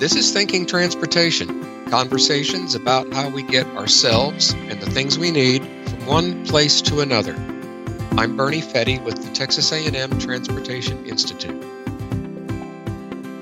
This 0.00 0.16
is 0.16 0.32
Thinking 0.32 0.64
Transportation, 0.64 1.84
conversations 1.90 2.74
about 2.74 3.12
how 3.12 3.28
we 3.28 3.42
get 3.42 3.66
ourselves 3.76 4.54
and 4.54 4.80
the 4.80 4.90
things 4.90 5.18
we 5.18 5.30
need 5.30 5.62
from 5.62 6.06
one 6.06 6.46
place 6.46 6.80
to 6.80 7.00
another. 7.00 7.34
I'm 8.12 8.34
Bernie 8.34 8.62
Fette 8.62 9.04
with 9.04 9.22
the 9.22 9.30
Texas 9.34 9.70
A&M 9.72 10.18
Transportation 10.18 11.04
Institute. 11.04 11.62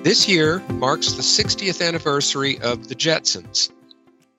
This 0.02 0.28
year 0.28 0.58
marks 0.70 1.12
the 1.12 1.22
60th 1.22 1.80
anniversary 1.80 2.58
of 2.58 2.88
The 2.88 2.96
Jetsons, 2.96 3.70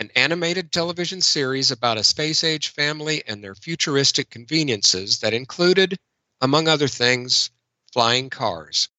an 0.01 0.09
animated 0.13 0.73
television 0.73 1.21
series 1.21 1.71
about 1.71 1.97
a 1.97 2.03
space 2.03 2.43
age 2.43 2.67
family 2.67 3.23
and 3.27 3.41
their 3.41 3.55
futuristic 3.55 4.29
conveniences 4.29 5.19
that 5.19 5.33
included, 5.33 5.95
among 6.41 6.67
other 6.67 6.89
things, 6.89 7.49
flying 7.93 8.29
cars. 8.29 8.89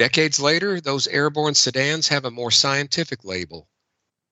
Decades 0.00 0.40
later, 0.40 0.80
those 0.80 1.06
airborne 1.08 1.54
sedans 1.54 2.08
have 2.08 2.24
a 2.24 2.30
more 2.30 2.50
scientific 2.50 3.22
label 3.22 3.68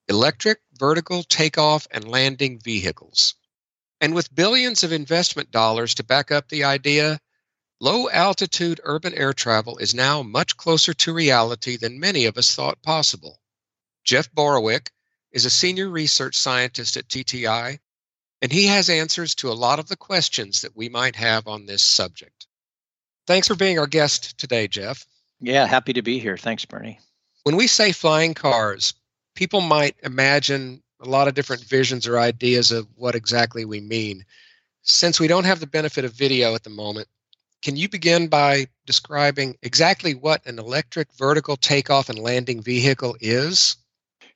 electric 0.08 0.62
vertical 0.72 1.22
takeoff 1.22 1.86
and 1.90 2.08
landing 2.08 2.58
vehicles. 2.58 3.34
And 4.00 4.14
with 4.14 4.34
billions 4.34 4.82
of 4.82 4.92
investment 4.92 5.50
dollars 5.50 5.94
to 5.96 6.04
back 6.04 6.32
up 6.32 6.48
the 6.48 6.64
idea, 6.64 7.20
low 7.80 8.08
altitude 8.08 8.80
urban 8.82 9.12
air 9.12 9.34
travel 9.34 9.76
is 9.76 9.92
now 9.92 10.22
much 10.22 10.56
closer 10.56 10.94
to 10.94 11.12
reality 11.12 11.76
than 11.76 12.00
many 12.00 12.24
of 12.24 12.38
us 12.38 12.54
thought 12.54 12.80
possible. 12.80 13.38
Jeff 14.04 14.32
Borowiec 14.32 14.88
is 15.32 15.44
a 15.44 15.50
senior 15.50 15.90
research 15.90 16.34
scientist 16.34 16.96
at 16.96 17.08
TTI, 17.08 17.78
and 18.40 18.50
he 18.50 18.68
has 18.68 18.88
answers 18.88 19.34
to 19.34 19.52
a 19.52 19.60
lot 19.66 19.78
of 19.78 19.88
the 19.88 19.98
questions 19.98 20.62
that 20.62 20.74
we 20.74 20.88
might 20.88 21.16
have 21.16 21.46
on 21.46 21.66
this 21.66 21.82
subject. 21.82 22.46
Thanks 23.26 23.48
for 23.48 23.54
being 23.54 23.78
our 23.78 23.86
guest 23.86 24.38
today, 24.38 24.66
Jeff. 24.66 25.06
Yeah, 25.40 25.66
happy 25.66 25.92
to 25.92 26.02
be 26.02 26.18
here. 26.18 26.36
Thanks, 26.36 26.64
Bernie. 26.64 26.98
When 27.44 27.56
we 27.56 27.66
say 27.66 27.92
flying 27.92 28.34
cars, 28.34 28.94
people 29.34 29.60
might 29.60 29.96
imagine 30.02 30.82
a 31.00 31.08
lot 31.08 31.28
of 31.28 31.34
different 31.34 31.62
visions 31.64 32.06
or 32.06 32.18
ideas 32.18 32.72
of 32.72 32.88
what 32.96 33.14
exactly 33.14 33.64
we 33.64 33.80
mean. 33.80 34.24
Since 34.82 35.20
we 35.20 35.28
don't 35.28 35.44
have 35.44 35.60
the 35.60 35.66
benefit 35.66 36.04
of 36.04 36.12
video 36.12 36.54
at 36.54 36.64
the 36.64 36.70
moment, 36.70 37.08
can 37.62 37.76
you 37.76 37.88
begin 37.88 38.28
by 38.28 38.66
describing 38.86 39.56
exactly 39.62 40.14
what 40.14 40.44
an 40.46 40.58
electric 40.58 41.12
vertical 41.14 41.56
takeoff 41.56 42.08
and 42.08 42.18
landing 42.18 42.62
vehicle 42.62 43.16
is? 43.20 43.76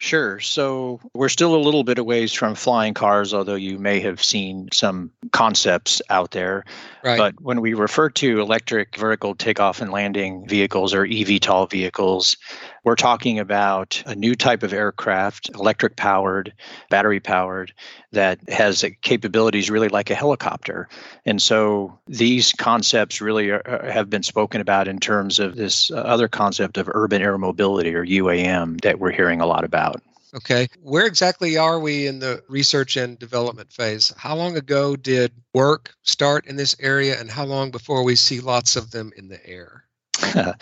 Sure. 0.03 0.41
So 0.41 0.98
we're 1.14 1.28
still 1.28 1.55
a 1.55 1.62
little 1.62 1.84
bit 1.84 1.97
away 1.97 2.27
from 2.27 2.56
flying 2.56 2.92
cars, 2.92 3.33
although 3.33 3.55
you 3.55 3.78
may 3.78 4.00
have 4.00 4.20
seen 4.20 4.69
some 4.72 5.12
concepts 5.31 6.03
out 6.11 6.33
there. 6.33 6.64
Right. 7.05 7.17
But 7.17 7.41
when 7.41 7.61
we 7.61 7.75
refer 7.75 8.11
to 8.11 8.41
electric 8.41 8.97
vertical 8.97 9.36
takeoff 9.36 9.81
and 9.81 9.92
landing 9.92 10.44
vehicles 10.48 10.92
or 10.92 11.06
eVTOL 11.06 11.70
vehicles, 11.70 12.36
we're 12.84 12.97
talking 12.97 13.38
about 13.38 14.02
a 14.06 14.14
new 14.14 14.34
type 14.34 14.62
of 14.62 14.72
aircraft, 14.72 15.50
electric 15.50 15.97
powered, 15.97 16.52
battery 16.91 17.20
powered, 17.20 17.72
that 18.11 18.38
has 18.48 18.84
capabilities 19.02 19.70
really 19.70 19.88
like 19.88 20.11
a 20.11 20.14
helicopter. 20.14 20.88
And 21.25 21.41
so 21.41 21.98
these 22.08 22.53
concepts 22.53 23.20
really 23.20 23.50
are, 23.50 23.88
have 23.91 24.10
been 24.10 24.22
spoken 24.22 24.60
about 24.60 24.88
in 24.88 24.98
terms 24.98 25.38
of 25.38 25.56
this 25.56 25.91
uh, 25.91 25.97
other 25.97 26.28
concept 26.28 26.77
of 26.77 26.91
urban 26.92 27.22
air 27.22 27.38
mobility 27.38 27.94
or 27.94 28.05
UAM 28.05 28.80
that 28.80 28.98
we're 28.98 29.12
hearing 29.12 29.41
a 29.41 29.47
lot 29.47 29.64
about. 29.64 30.03
Okay. 30.34 30.66
Where 30.80 31.06
exactly 31.06 31.58
are 31.58 31.78
we 31.78 32.06
in 32.06 32.19
the 32.19 32.42
research 32.48 32.97
and 32.97 33.19
development 33.19 33.70
phase? 33.70 34.12
How 34.16 34.34
long 34.34 34.56
ago 34.56 34.97
did 34.97 35.30
work 35.53 35.94
start 36.03 36.47
in 36.47 36.56
this 36.56 36.75
area, 36.81 37.21
and 37.21 37.31
how 37.31 37.44
long 37.44 37.71
before 37.71 38.03
we 38.03 38.16
see 38.16 38.41
lots 38.41 38.75
of 38.75 38.91
them 38.91 39.12
in 39.16 39.28
the 39.28 39.47
air? 39.47 39.84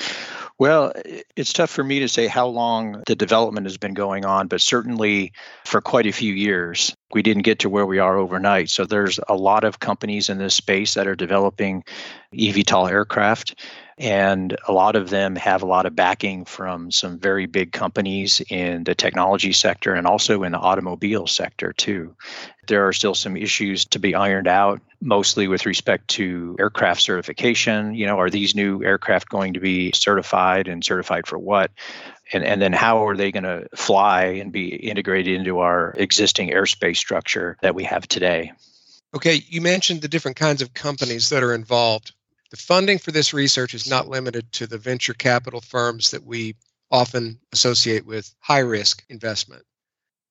Well, 0.61 0.93
it's 1.37 1.55
tough 1.55 1.71
for 1.71 1.83
me 1.83 2.01
to 2.01 2.09
say 2.09 2.27
how 2.27 2.47
long 2.47 3.03
the 3.07 3.17
development 3.17 3.65
has 3.65 3.79
been 3.79 3.95
going 3.95 4.27
on, 4.27 4.47
but 4.47 4.61
certainly 4.61 5.33
for 5.65 5.81
quite 5.81 6.05
a 6.07 6.13
few 6.13 6.35
years. 6.35 6.95
We 7.15 7.23
didn't 7.23 7.45
get 7.45 7.61
to 7.61 7.71
where 7.71 7.87
we 7.87 7.99
are 7.99 8.19
overnight. 8.19 8.69
So 8.69 8.85
there's 8.85 9.19
a 9.27 9.35
lot 9.35 9.65
of 9.65 9.81
companies 9.81 10.29
in 10.29 10.37
this 10.37 10.55
space 10.55 10.93
that 10.95 11.07
are 11.07 11.17
developing 11.17 11.83
eVTOL 12.35 12.91
aircraft. 12.91 13.59
And 14.01 14.57
a 14.67 14.73
lot 14.73 14.97
of 14.97 15.11
them 15.11 15.37
have 15.37 15.63
a 15.63 15.67
lot 15.67 15.85
of 15.85 15.95
backing 15.95 16.47
from 16.47 16.91
some 16.91 17.19
very 17.19 17.45
big 17.45 17.71
companies 17.71 18.41
in 18.49 18.85
the 18.85 18.95
technology 18.95 19.53
sector 19.53 19.93
and 19.93 20.07
also 20.07 20.43
in 20.43 20.53
the 20.53 20.59
automobile 20.59 21.27
sector, 21.27 21.75
too. 21.75 22.17
There 22.67 22.89
are 22.89 22.95
still 22.95 23.15
some 23.15 23.37
issues 23.37 23.85
to 23.87 23.99
be 23.99 24.15
ironed 24.15 24.49
out, 24.49 24.81
mostly 25.03 25.49
with 25.49 25.67
respect 25.67 26.09
to 26.09 26.57
aircraft 26.59 27.03
certification. 27.03 27.95
You 27.95 28.07
know, 28.07 28.19
are 28.19 28.31
these 28.31 28.55
new 28.55 28.83
aircraft 28.83 29.29
going 29.29 29.53
to 29.53 29.61
be 29.61 29.93
certified 29.93 30.67
and 30.67 30.83
certified 30.83 31.27
for 31.27 31.39
what? 31.39 31.71
And, 32.33 32.43
and 32.43 32.63
then 32.63 32.73
how 32.73 33.07
are 33.07 33.17
they 33.17 33.31
going 33.31 33.43
to 33.43 33.69
fly 33.77 34.23
and 34.23 34.51
be 34.51 34.77
integrated 34.77 35.35
into 35.39 35.59
our 35.59 35.93
existing 35.99 36.49
airspace 36.49 36.97
structure 36.97 37.59
that 37.61 37.75
we 37.75 37.85
have 37.85 38.09
today? 38.09 38.53
Okay, 39.15 39.43
you 39.47 39.61
mentioned 39.61 40.01
the 40.01 40.09
different 40.09 40.39
kinds 40.39 40.63
of 40.63 40.73
companies 40.73 41.29
that 41.29 41.43
are 41.43 41.53
involved. 41.53 42.15
The 42.51 42.57
funding 42.57 42.99
for 42.99 43.13
this 43.13 43.33
research 43.33 43.75
is 43.75 43.89
not 43.89 44.09
limited 44.09 44.51
to 44.53 44.67
the 44.67 44.79
venture 44.79 45.15
capital 45.15 45.61
firms 45.61 46.11
that 46.11 46.25
we 46.25 46.57
often 46.91 47.39
associate 47.53 48.05
with 48.05 48.35
high 48.41 48.59
risk 48.59 49.05
investment. 49.09 49.65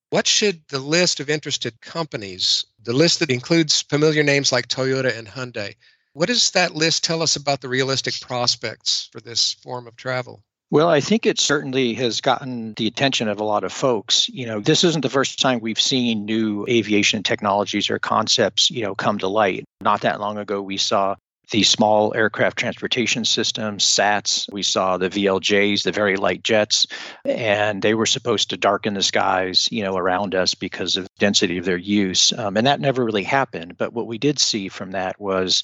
What 0.10 0.28
should 0.28 0.68
the 0.68 0.80
list 0.80 1.20
of 1.20 1.30
interested 1.30 1.80
companies, 1.82 2.66
the 2.84 2.94
list 2.94 3.20
that 3.20 3.30
includes 3.32 3.84
familiar 3.84 4.24
names 4.24 4.52
like 4.52 4.68
Toyota 4.68 5.18
and 5.18 5.28
Hyundai, 5.28 5.76
what 6.14 6.28
does 6.28 6.52
that 6.52 6.76
list 6.76 7.04
tell 7.04 7.22
us 7.22 7.38
about 7.38 7.62
the 7.62 7.70
realistic 7.70 8.20
prospects 8.20 9.08
for 9.14 9.22
this 9.22 9.54
form 9.54 9.88
of 9.88 9.96
travel? 9.96 10.44
Well, 10.72 10.90
I 10.90 11.00
think 11.00 11.26
it 11.26 11.40
certainly 11.40 11.94
has 11.96 12.22
gotten 12.22 12.74
the 12.74 12.88
attention 12.88 13.28
of 13.28 13.40
a 13.40 13.44
lot 13.44 13.64
of 13.64 13.72
folks. 13.72 14.28
You 14.30 14.46
know, 14.46 14.60
this 14.60 14.84
isn't 14.84 15.02
the 15.02 15.10
first 15.10 15.40
time 15.40 15.62
we've 15.62 15.80
seen 15.80 16.26
new 16.26 16.66
aviation 16.68 17.24
technologies 17.24 17.90
or 17.90 17.98
concepts, 17.98 18.70
you 18.70 18.84
know, 18.84 18.94
come 18.94 19.18
to 19.20 19.28
light. 19.28 19.64
Not 19.82 20.02
that 20.02 20.20
long 20.20 20.38
ago, 20.38 20.62
we 20.62 20.78
saw 20.78 21.16
the 21.52 21.64
small 21.64 22.14
aircraft 22.16 22.58
transportation 22.58 23.26
systems, 23.26 23.84
SATS. 23.84 24.48
We 24.52 24.64
saw 24.64 24.98
the 24.98 25.10
VLJs, 25.10 25.84
the 25.84 25.92
very 25.92 26.16
light 26.16 26.44
jets, 26.44 26.86
and 27.26 27.82
they 27.82 27.94
were 27.94 28.06
supposed 28.06 28.50
to 28.50 28.58
darken 28.58 28.94
the 28.94 29.04
skies, 29.04 29.68
you 29.72 29.84
know, 29.84 29.98
around 29.98 30.36
us 30.36 30.54
because 30.54 30.98
of 30.98 31.08
density 31.18 31.58
of 31.58 31.66
their 31.66 31.78
use. 31.78 32.32
Um, 32.38 32.58
and 32.58 32.68
that 32.68 32.80
never 32.80 33.04
really 33.04 33.24
happened. 33.24 33.78
But 33.78 33.94
what 33.94 34.08
we 34.08 34.18
did 34.18 34.40
see 34.40 34.70
from 34.70 34.92
that 34.92 35.20
was 35.20 35.64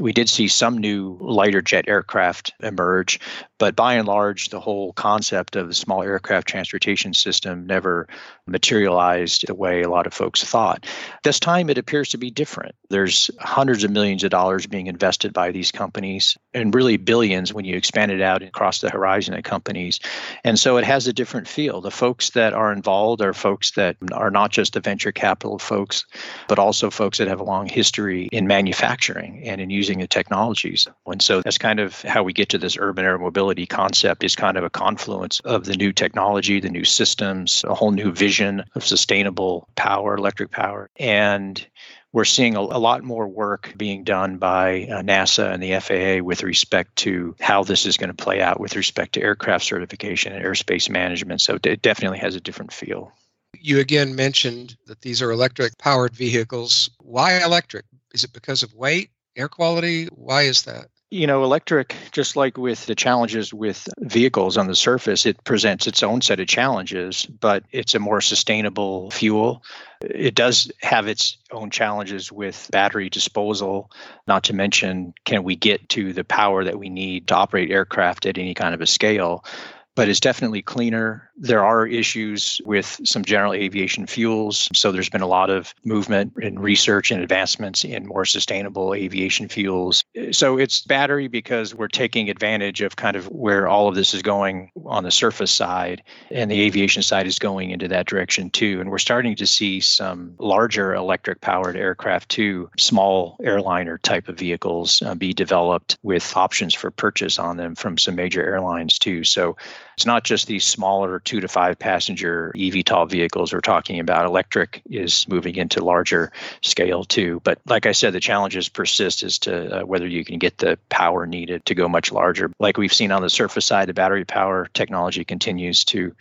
we 0.00 0.12
did 0.12 0.28
see 0.28 0.48
some 0.48 0.78
new 0.78 1.16
lighter 1.20 1.62
jet 1.62 1.84
aircraft 1.86 2.52
emerge, 2.60 3.20
but 3.62 3.76
by 3.76 3.94
and 3.94 4.08
large, 4.08 4.48
the 4.48 4.58
whole 4.58 4.92
concept 4.94 5.54
of 5.54 5.68
the 5.68 5.74
small 5.74 6.02
aircraft 6.02 6.48
transportation 6.48 7.14
system 7.14 7.64
never 7.64 8.08
materialized 8.44 9.46
the 9.46 9.54
way 9.54 9.82
a 9.82 9.88
lot 9.88 10.04
of 10.04 10.12
folks 10.12 10.42
thought. 10.42 10.84
This 11.22 11.38
time, 11.38 11.70
it 11.70 11.78
appears 11.78 12.08
to 12.08 12.18
be 12.18 12.28
different. 12.28 12.74
There's 12.90 13.30
hundreds 13.38 13.84
of 13.84 13.92
millions 13.92 14.24
of 14.24 14.32
dollars 14.32 14.66
being 14.66 14.88
invested 14.88 15.32
by 15.32 15.52
these 15.52 15.70
companies, 15.70 16.36
and 16.52 16.74
really 16.74 16.96
billions 16.96 17.54
when 17.54 17.64
you 17.64 17.76
expand 17.76 18.10
it 18.10 18.20
out 18.20 18.42
across 18.42 18.80
the 18.80 18.90
horizon 18.90 19.34
of 19.34 19.44
companies. 19.44 20.00
And 20.42 20.58
so 20.58 20.76
it 20.76 20.84
has 20.84 21.06
a 21.06 21.12
different 21.12 21.46
feel. 21.46 21.80
The 21.80 21.92
folks 21.92 22.30
that 22.30 22.54
are 22.54 22.72
involved 22.72 23.22
are 23.22 23.32
folks 23.32 23.70
that 23.76 23.96
are 24.10 24.32
not 24.32 24.50
just 24.50 24.72
the 24.72 24.80
venture 24.80 25.12
capital 25.12 25.60
folks, 25.60 26.04
but 26.48 26.58
also 26.58 26.90
folks 26.90 27.18
that 27.18 27.28
have 27.28 27.38
a 27.38 27.44
long 27.44 27.68
history 27.68 28.28
in 28.32 28.48
manufacturing 28.48 29.40
and 29.44 29.60
in 29.60 29.70
using 29.70 30.00
the 30.00 30.08
technologies. 30.08 30.88
And 31.06 31.22
so 31.22 31.42
that's 31.42 31.58
kind 31.58 31.78
of 31.78 32.02
how 32.02 32.24
we 32.24 32.32
get 32.32 32.48
to 32.48 32.58
this 32.58 32.76
urban 32.76 33.04
air 33.04 33.18
mobility 33.18 33.51
concept 33.66 34.24
is 34.24 34.36
kind 34.36 34.56
of 34.56 34.64
a 34.64 34.70
confluence 34.70 35.40
of 35.40 35.64
the 35.64 35.76
new 35.76 35.92
technology, 35.92 36.60
the 36.60 36.70
new 36.70 36.84
systems, 36.84 37.64
a 37.64 37.74
whole 37.74 37.90
new 37.90 38.12
vision 38.12 38.64
of 38.74 38.84
sustainable 38.84 39.68
power, 39.74 40.16
electric 40.16 40.50
power. 40.50 40.90
And 40.96 41.64
we're 42.12 42.24
seeing 42.24 42.56
a, 42.56 42.60
a, 42.60 42.78
lot 42.78 43.02
more 43.02 43.26
work 43.26 43.72
being 43.76 44.04
done 44.04 44.36
by 44.36 44.82
uh, 44.82 45.02
NASA 45.02 45.52
and 45.52 45.62
the 45.62 45.78
FAA 45.80 46.24
with 46.24 46.42
respect 46.42 46.94
to 46.96 47.34
how 47.40 47.64
this 47.64 47.86
is 47.86 47.96
going 47.96 48.14
to 48.14 48.24
play 48.24 48.42
out 48.42 48.60
with 48.60 48.76
respect 48.76 49.14
to 49.14 49.22
aircraft 49.22 49.64
certification 49.64 50.32
and 50.32 50.44
airspace 50.44 50.90
management. 50.90 51.40
So 51.40 51.58
it 51.62 51.82
definitely 51.82 52.18
has 52.18 52.34
a 52.34 52.40
different 52.40 52.72
feel. 52.72 53.12
You 53.58 53.80
again 53.80 54.14
mentioned 54.14 54.76
that 54.86 55.00
these 55.00 55.22
are 55.22 55.30
electric 55.30 55.78
powered 55.78 56.14
vehicles. 56.14 56.90
Why 57.00 57.42
electric? 57.42 57.84
Is 58.12 58.24
it 58.24 58.32
because 58.32 58.62
of 58.62 58.74
weight? 58.74 59.10
air 59.36 59.48
quality? 59.48 60.06
Why 60.06 60.42
is 60.42 60.62
that? 60.62 60.88
You 61.12 61.26
know, 61.26 61.44
electric, 61.44 61.94
just 62.10 62.36
like 62.36 62.56
with 62.56 62.86
the 62.86 62.94
challenges 62.94 63.52
with 63.52 63.86
vehicles 63.98 64.56
on 64.56 64.66
the 64.66 64.74
surface, 64.74 65.26
it 65.26 65.44
presents 65.44 65.86
its 65.86 66.02
own 66.02 66.22
set 66.22 66.40
of 66.40 66.46
challenges, 66.46 67.26
but 67.26 67.64
it's 67.70 67.94
a 67.94 67.98
more 67.98 68.22
sustainable 68.22 69.10
fuel. 69.10 69.62
It 70.00 70.34
does 70.34 70.72
have 70.80 71.06
its 71.08 71.36
own 71.50 71.68
challenges 71.68 72.32
with 72.32 72.66
battery 72.72 73.10
disposal, 73.10 73.90
not 74.26 74.44
to 74.44 74.54
mention, 74.54 75.12
can 75.26 75.44
we 75.44 75.54
get 75.54 75.86
to 75.90 76.14
the 76.14 76.24
power 76.24 76.64
that 76.64 76.78
we 76.78 76.88
need 76.88 77.28
to 77.28 77.34
operate 77.34 77.70
aircraft 77.70 78.24
at 78.24 78.38
any 78.38 78.54
kind 78.54 78.74
of 78.74 78.80
a 78.80 78.86
scale? 78.86 79.44
But 79.94 80.08
it's 80.08 80.20
definitely 80.20 80.62
cleaner. 80.62 81.30
There 81.36 81.64
are 81.64 81.86
issues 81.86 82.60
with 82.64 83.00
some 83.04 83.24
general 83.24 83.52
aviation 83.52 84.06
fuels. 84.06 84.68
So 84.74 84.90
there's 84.90 85.10
been 85.10 85.22
a 85.22 85.26
lot 85.26 85.50
of 85.50 85.74
movement 85.84 86.32
and 86.42 86.60
research 86.60 87.10
and 87.10 87.22
advancements 87.22 87.84
in 87.84 88.06
more 88.06 88.24
sustainable 88.24 88.94
aviation 88.94 89.48
fuels. 89.48 90.04
So 90.30 90.56
it's 90.56 90.82
battery 90.82 91.28
because 91.28 91.74
we're 91.74 91.88
taking 91.88 92.30
advantage 92.30 92.80
of 92.80 92.96
kind 92.96 93.16
of 93.16 93.26
where 93.30 93.68
all 93.68 93.88
of 93.88 93.94
this 93.94 94.14
is 94.14 94.22
going 94.22 94.70
on 94.86 95.04
the 95.04 95.10
surface 95.10 95.50
side, 95.50 96.02
and 96.30 96.50
the 96.50 96.62
aviation 96.62 97.02
side 97.02 97.26
is 97.26 97.38
going 97.38 97.70
into 97.70 97.88
that 97.88 98.06
direction 98.06 98.50
too. 98.50 98.80
And 98.80 98.90
we're 98.90 98.98
starting 98.98 99.36
to 99.36 99.46
see 99.46 99.80
some 99.80 100.34
larger 100.38 100.94
electric 100.94 101.40
powered 101.40 101.76
aircraft 101.76 102.28
too, 102.28 102.70
small 102.78 103.36
airliner 103.42 103.98
type 103.98 104.28
of 104.28 104.38
vehicles 104.38 105.02
uh, 105.02 105.14
be 105.14 105.32
developed 105.32 105.98
with 106.02 106.36
options 106.36 106.74
for 106.74 106.90
purchase 106.90 107.38
on 107.38 107.56
them 107.56 107.74
from 107.74 107.98
some 107.98 108.14
major 108.14 108.42
airlines 108.42 108.98
too. 108.98 109.24
So 109.24 109.56
it's 109.96 110.06
not 110.06 110.24
just 110.24 110.46
these 110.46 110.64
smaller 110.64 111.20
two 111.20 111.40
to 111.40 111.48
five 111.48 111.78
passenger 111.78 112.52
eVTOL 112.56 113.10
vehicles 113.10 113.52
we're 113.52 113.60
talking 113.60 114.00
about. 114.00 114.24
Electric 114.24 114.82
is 114.90 115.26
moving 115.28 115.56
into 115.56 115.84
larger 115.84 116.32
scale 116.62 117.04
too. 117.04 117.40
But 117.44 117.58
like 117.66 117.86
I 117.86 117.92
said, 117.92 118.12
the 118.12 118.20
challenges 118.20 118.68
persist 118.68 119.22
as 119.22 119.38
to 119.40 119.80
uh, 119.80 119.84
whether 119.84 120.06
you 120.06 120.24
can 120.24 120.38
get 120.38 120.58
the 120.58 120.78
power 120.88 121.26
needed 121.26 121.64
to 121.66 121.74
go 121.74 121.88
much 121.88 122.12
larger. 122.12 122.50
Like 122.58 122.76
we've 122.76 122.92
seen 122.92 123.12
on 123.12 123.22
the 123.22 123.30
surface 123.30 123.66
side, 123.66 123.88
the 123.88 123.94
battery 123.94 124.24
power 124.24 124.68
technology 124.74 125.24
continues 125.24 125.84
to 125.84 126.14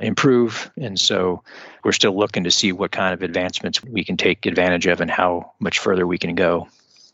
improve. 0.00 0.70
And 0.78 0.98
so 0.98 1.42
we're 1.84 1.92
still 1.92 2.16
looking 2.16 2.44
to 2.44 2.50
see 2.50 2.72
what 2.72 2.90
kind 2.90 3.12
of 3.12 3.22
advancements 3.22 3.82
we 3.84 4.04
can 4.04 4.16
take 4.16 4.46
advantage 4.46 4.86
of 4.86 5.00
and 5.00 5.10
how 5.10 5.52
much 5.60 5.78
further 5.78 6.06
we 6.06 6.18
can 6.18 6.34
go. 6.34 6.68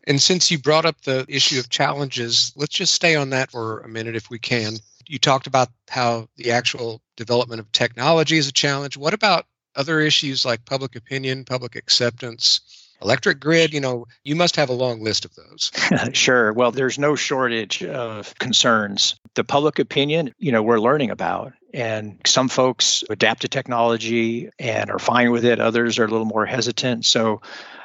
And 0.09 0.23
since 0.23 0.53
you 0.53 0.59
brought 0.59 0.85
up 0.85 1.01
the 1.03 1.27
issue 1.29 1.59
of 1.59 1.69
challenges, 1.69 2.53
let's 2.55 2.75
just 2.75 2.95
stay 2.95 3.17
on 3.17 3.31
that 3.31 3.51
for 3.51 3.81
a 3.81 3.89
minute 3.89 4.15
if 4.15 4.31
we 4.31 4.39
can 4.39 4.79
you 5.07 5.19
talked 5.19 5.47
about 5.47 5.69
how 5.89 6.29
the 6.37 6.53
actual 6.53 7.01
development 7.17 7.61
of 7.61 7.71
technology 7.73 8.37
is 8.37 8.49
a 8.49 8.53
challenge. 8.53 8.97
What 8.97 9.15
about 9.15 9.47
other 9.75 10.01
issues 10.01 10.45
like 10.45 10.65
public 10.65 10.97
opinion, 10.97 11.45
public 11.45 11.77
acceptance, 11.77 12.61
electric 13.03 13.41
grid? 13.41 13.73
You 13.73 13.81
know, 13.81 14.07
you 14.25 14.37
must 14.37 14.57
have 14.57 14.69
a 14.69 14.75
long 14.75 15.03
list 15.03 15.25
of 15.25 15.35
those. 15.35 15.71
sure. 16.13 16.53
Well, 16.53 16.73
there's 16.73 16.99
no 16.99 17.17
shortage 17.17 17.83
of 17.83 18.35
concerns. 18.39 19.17
The 19.35 19.45
public 19.45 19.79
opinion, 19.79 20.33
you 20.39 20.53
know, 20.53 20.63
we're 20.63 20.81
learning 20.81 21.11
about. 21.11 21.53
And 21.75 22.19
some 22.25 22.49
folks 22.49 23.05
adapt 23.11 23.43
to 23.43 23.49
technology 23.49 24.49
and 24.59 24.91
are 24.91 24.99
fine 24.99 25.31
with 25.31 25.45
it. 25.45 25.61
Others 25.61 25.99
are 25.99 26.05
a 26.05 26.09
little 26.09 26.25
more 26.25 26.47
hesitant. 26.47 27.05
So 27.05 27.43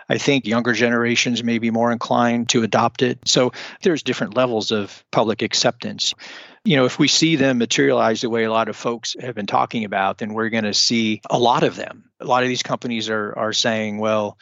I 0.10 0.18
think 0.18 0.46
younger 0.46 0.74
generations 0.74 1.44
may 1.44 1.60
be 1.60 1.72
more 1.72 1.92
inclined 1.92 2.50
to 2.50 2.64
adopt 2.64 3.02
it. 3.02 3.20
So 3.26 3.52
there's 3.82 4.04
different 4.04 4.36
levels 4.36 4.72
of 4.72 5.04
public 5.12 5.42
acceptance 5.42 6.14
you 6.64 6.76
know, 6.76 6.86
if 6.86 7.00
we 7.00 7.08
see 7.08 7.36
them 7.36 7.58
materialize 7.58 8.22
the 8.22 8.30
way 8.30 8.44
a 8.44 8.52
lot 8.52 8.70
of 8.70 8.76
folks 8.76 9.16
have 9.20 9.34
been 9.34 9.48
talking 9.48 9.84
about, 9.84 10.20
then 10.20 10.34
we're 10.34 10.50
going 10.50 10.64
to 10.64 10.74
see 10.74 11.22
a 11.30 11.40
lot 11.40 11.64
of 11.64 11.76
them. 11.76 12.06
A 12.20 12.26
lot 12.26 12.44
of 12.44 12.50
these 12.50 12.64
companies 12.64 13.10
are 13.10 13.34
are 13.38 13.54
saying, 13.54 13.98
well, 13.98 14.38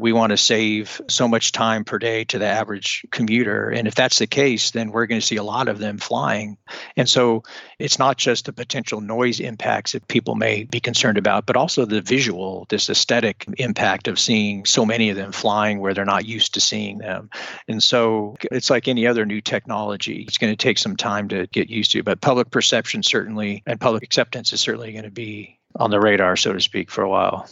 we 0.00 0.12
want 0.12 0.30
to 0.30 0.36
save 0.36 1.00
so 1.08 1.26
much 1.26 1.52
time 1.52 1.84
per 1.84 1.98
day 1.98 2.24
to 2.24 2.38
the 2.38 2.46
average 2.46 3.04
commuter. 3.10 3.68
And 3.68 3.88
if 3.88 3.94
that's 3.94 4.18
the 4.18 4.26
case, 4.26 4.70
then 4.70 4.92
we're 4.92 5.06
going 5.06 5.20
to 5.20 5.26
see 5.26 5.36
a 5.36 5.42
lot 5.42 5.68
of 5.68 5.78
them 5.78 5.98
flying. 5.98 6.56
And 6.96 7.08
so 7.08 7.42
it's 7.78 7.98
not 7.98 8.16
just 8.16 8.46
the 8.46 8.52
potential 8.52 9.00
noise 9.00 9.40
impacts 9.40 9.92
that 9.92 10.06
people 10.06 10.36
may 10.36 10.64
be 10.64 10.78
concerned 10.78 11.18
about, 11.18 11.46
but 11.46 11.56
also 11.56 11.84
the 11.84 12.00
visual, 12.00 12.66
this 12.68 12.88
aesthetic 12.88 13.44
impact 13.58 14.06
of 14.06 14.20
seeing 14.20 14.64
so 14.64 14.86
many 14.86 15.10
of 15.10 15.16
them 15.16 15.32
flying 15.32 15.80
where 15.80 15.94
they're 15.94 16.04
not 16.04 16.26
used 16.26 16.54
to 16.54 16.60
seeing 16.60 16.98
them. 16.98 17.28
And 17.66 17.82
so 17.82 18.36
it's 18.52 18.70
like 18.70 18.86
any 18.86 19.06
other 19.06 19.26
new 19.26 19.40
technology, 19.40 20.24
it's 20.28 20.38
going 20.38 20.52
to 20.52 20.56
take 20.56 20.78
some 20.78 20.96
time 20.96 21.28
to 21.28 21.48
get 21.48 21.68
used 21.68 21.90
to. 21.92 22.04
But 22.04 22.20
public 22.20 22.50
perception 22.50 23.02
certainly 23.02 23.64
and 23.66 23.80
public 23.80 24.04
acceptance 24.04 24.52
is 24.52 24.60
certainly 24.60 24.92
going 24.92 25.04
to 25.04 25.10
be 25.10 25.58
on 25.76 25.90
the 25.90 26.00
radar, 26.00 26.36
so 26.36 26.52
to 26.52 26.60
speak, 26.60 26.90
for 26.90 27.02
a 27.02 27.08
while. 27.08 27.48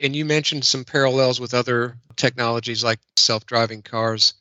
And 0.00 0.16
you 0.16 0.24
mentioned 0.24 0.64
some 0.64 0.84
parallels 0.84 1.40
with 1.40 1.54
other 1.54 1.96
technologies 2.16 2.82
like 2.82 3.00
self 3.16 3.46
driving 3.46 3.82
cars. 3.82 4.34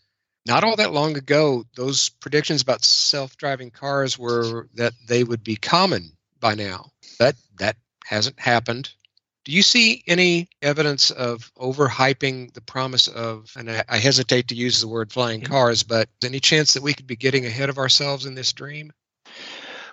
Not 0.45 0.63
all 0.63 0.77
that 0.77 0.93
long 0.93 1.17
ago, 1.17 1.65
those 1.75 2.09
predictions 2.09 2.61
about 2.61 2.85
self 2.85 3.37
driving 3.37 3.71
cars 3.71 4.17
were 4.17 4.67
that 4.75 4.93
they 5.07 5.23
would 5.23 5.43
be 5.43 5.57
common 5.57 6.13
by 6.39 6.55
now. 6.55 6.91
But 7.17 7.35
that 7.57 7.75
hasn't 8.05 8.39
happened. 8.39 8.89
Do 9.45 9.51
you 9.51 9.63
see 9.63 10.03
any 10.07 10.49
evidence 10.61 11.11
of 11.11 11.51
overhyping 11.55 12.53
the 12.53 12.61
promise 12.61 13.07
of, 13.07 13.51
and 13.55 13.69
I, 13.71 13.83
I 13.89 13.97
hesitate 13.97 14.49
to 14.49 14.55
use 14.55 14.79
the 14.79 14.87
word 14.87 15.11
flying 15.11 15.41
cars, 15.41 15.83
but 15.83 16.09
any 16.23 16.39
chance 16.39 16.73
that 16.73 16.83
we 16.83 16.93
could 16.93 17.07
be 17.07 17.15
getting 17.15 17.45
ahead 17.45 17.69
of 17.69 17.77
ourselves 17.77 18.25
in 18.25 18.35
this 18.35 18.53
dream? 18.53 18.91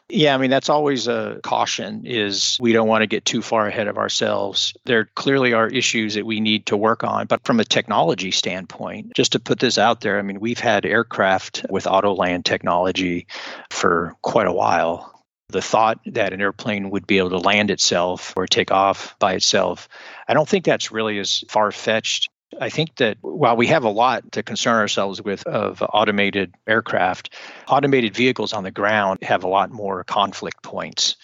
Yeah, 0.09 0.35
I 0.35 0.39
mean 0.39 0.51
that's 0.51 0.69
always 0.69 1.09
a 1.09 1.41
caution 1.43 2.03
is 2.05 2.57
we 2.61 2.73
don't 2.73 2.87
want 2.87 3.03
to 3.03 3.09
get 3.09 3.25
too 3.25 3.43
far 3.43 3.67
ahead 3.67 3.89
of 3.89 3.99
ourselves. 3.99 4.73
There 4.85 5.07
clearly 5.17 5.53
are 5.53 5.67
issues 5.67 6.15
that 6.15 6.25
we 6.25 6.39
need 6.39 6.67
to 6.67 6.77
work 6.77 7.03
on, 7.03 7.27
but 7.27 7.45
from 7.45 7.59
a 7.59 7.65
technology 7.65 8.31
standpoint, 8.31 9.15
just 9.17 9.33
to 9.33 9.41
put 9.41 9.59
this 9.59 9.79
out 9.79 10.03
there, 10.03 10.19
I 10.19 10.23
mean 10.23 10.39
we've 10.39 10.61
had 10.61 10.87
aircraft 10.87 11.67
with 11.71 11.85
Autoland 11.85 12.45
technology 12.45 13.27
for 13.71 14.15
quite 14.23 14.47
a 14.47 14.53
while. 14.53 15.13
The 15.49 15.63
thought 15.63 15.99
that 16.07 16.33
an 16.33 16.41
airplane 16.41 16.91
would 16.91 17.07
be 17.07 17.19
able 17.19 17.31
to 17.31 17.39
land 17.39 17.71
itself 17.71 18.33
or 18.37 18.47
take 18.47 18.71
off 18.71 19.17
by 19.19 19.35
itself, 19.35 19.89
I 20.29 20.35
don't 20.35 20.49
think 20.49 20.65
that's 20.65 20.93
really 20.93 21.19
as 21.19 21.45
far 21.49 21.73
fetched 21.73 22.31
I 22.61 22.71
think 22.71 22.97
that 22.97 23.19
while 23.21 23.57
we 23.57 23.67
have 23.67 23.85
a 23.85 23.91
lot 23.91 24.33
to 24.33 24.43
concern 24.43 24.77
ourselves 24.77 25.21
with 25.21 25.47
of 25.47 25.83
automated 25.83 26.55
aircraft, 26.67 27.31
automated 27.69 28.15
vehicles 28.15 28.53
on 28.53 28.65
the 28.65 28.71
ground 28.71 29.19
have 29.23 29.45
a 29.45 29.49
lot 29.49 29.71
more 29.71 30.05
conflict 30.05 30.63
points. 30.63 31.17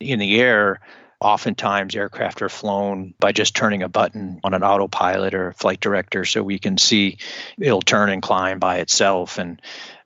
In 0.00 0.18
the 0.18 0.40
air, 0.40 0.80
oftentimes 1.20 1.96
aircraft 1.96 2.42
are 2.42 2.48
flown 2.48 3.12
by 3.18 3.32
just 3.32 3.56
turning 3.56 3.82
a 3.82 3.88
button 3.88 4.40
on 4.44 4.54
an 4.54 4.62
autopilot 4.62 5.34
or 5.34 5.52
flight 5.54 5.80
director 5.80 6.24
so 6.24 6.42
we 6.42 6.58
can 6.58 6.78
see 6.78 7.18
it'll 7.58 7.82
turn 7.82 8.08
and 8.08 8.22
climb 8.22 8.60
by 8.60 8.78
itself 8.78 9.36
and 9.36 9.60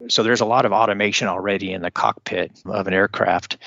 so 0.08 0.22
there's 0.22 0.40
a 0.40 0.46
lot 0.46 0.64
of 0.64 0.72
automation 0.72 1.28
already 1.28 1.70
in 1.72 1.82
the 1.82 1.90
cockpit 1.90 2.50
of 2.64 2.86
an 2.86 2.94
aircraft 2.94 3.58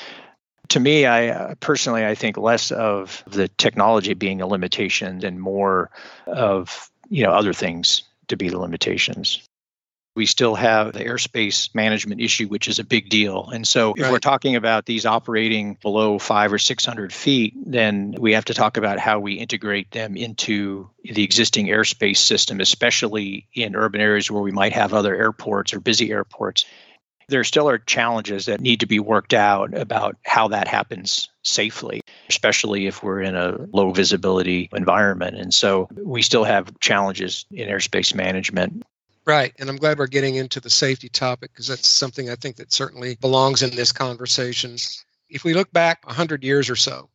to 0.70 0.80
me 0.80 1.06
i 1.06 1.54
personally 1.60 2.04
i 2.04 2.16
think 2.16 2.36
less 2.36 2.72
of 2.72 3.24
the 3.28 3.48
technology 3.48 4.16
being 4.16 4.42
a 4.42 4.48
limitation 4.48 5.24
and 5.24 5.40
more 5.40 5.92
of 6.26 6.90
you 7.10 7.24
know 7.24 7.32
other 7.32 7.54
things 7.54 8.04
to 8.28 8.38
be 8.38 8.50
the 8.50 8.60
limitations 8.60 9.48
we 10.16 10.26
still 10.26 10.56
have 10.56 10.94
the 10.94 11.04
airspace 11.04 11.74
management 11.76 12.22
issue, 12.22 12.48
which 12.48 12.70
is 12.70 12.80
a 12.80 12.84
big 12.86 13.10
deal. 13.10 13.50
And 13.50 13.68
so, 13.68 13.94
if 13.96 14.04
right. 14.04 14.12
we're 14.12 14.20
talking 14.20 14.56
about 14.56 14.86
these 14.86 15.06
operating 15.06 15.78
below 15.82 16.18
five 16.20 16.54
or 16.54 16.58
600 16.58 17.12
feet, 17.12 17.54
then 17.66 18.16
we 18.18 18.32
have 18.32 18.46
to 18.46 18.54
talk 18.54 18.78
about 18.78 18.98
how 18.98 19.20
we 19.20 19.34
integrate 19.34 19.92
them 19.92 20.16
into 20.16 20.90
the 21.04 21.24
existing 21.24 21.68
airspace 21.68 22.18
system, 22.18 22.62
especially 22.62 23.48
in 23.54 23.76
urban 23.76 24.00
areas 24.00 24.32
where 24.32 24.42
we 24.42 24.52
might 24.52 24.72
have 24.72 24.94
other 24.94 25.14
airports 25.16 25.74
or 25.74 25.82
busy 25.82 26.12
airports 26.12 26.64
there 27.28 27.44
still 27.44 27.68
are 27.70 27.78
challenges 27.78 28.46
that 28.46 28.62
need 28.62 28.80
to 28.80 28.86
be 28.86 29.00
worked 29.00 29.34
out 29.34 29.76
about 29.78 30.18
how 30.24 30.48
that 30.50 30.68
happens 30.68 31.30
safely, 31.44 32.02
especially 32.30 32.88
if 32.88 33.04
we're 33.04 33.22
in 33.22 33.36
a 33.36 33.58
low 33.72 33.92
visibility 33.92 34.70
environment. 34.74 35.38
And 35.38 35.54
so 35.54 35.88
we 35.96 36.22
still 36.22 36.44
have 36.44 36.80
challenges 36.80 37.46
in 37.52 37.70
airspace 37.70 38.14
management. 38.14 38.84
Right. 39.26 39.54
And 39.58 39.70
I'm 39.70 39.78
glad 39.78 39.98
we're 39.98 40.08
getting 40.08 40.36
into 40.36 40.60
the 40.60 40.70
safety 40.70 41.10
topic 41.10 41.52
because 41.52 41.68
that's 41.68 41.88
something 41.88 42.30
I 42.30 42.36
think 42.36 42.58
that 42.58 42.72
certainly 42.72 43.16
belongs 43.16 43.64
in 43.64 43.76
this 43.76 43.92
conversation. 43.92 44.78
If 45.30 45.44
we 45.44 45.56
look 45.56 45.72
back 45.72 46.06
100 46.06 46.44
years 46.44 46.70
or 46.70 46.76
so, 46.76 47.10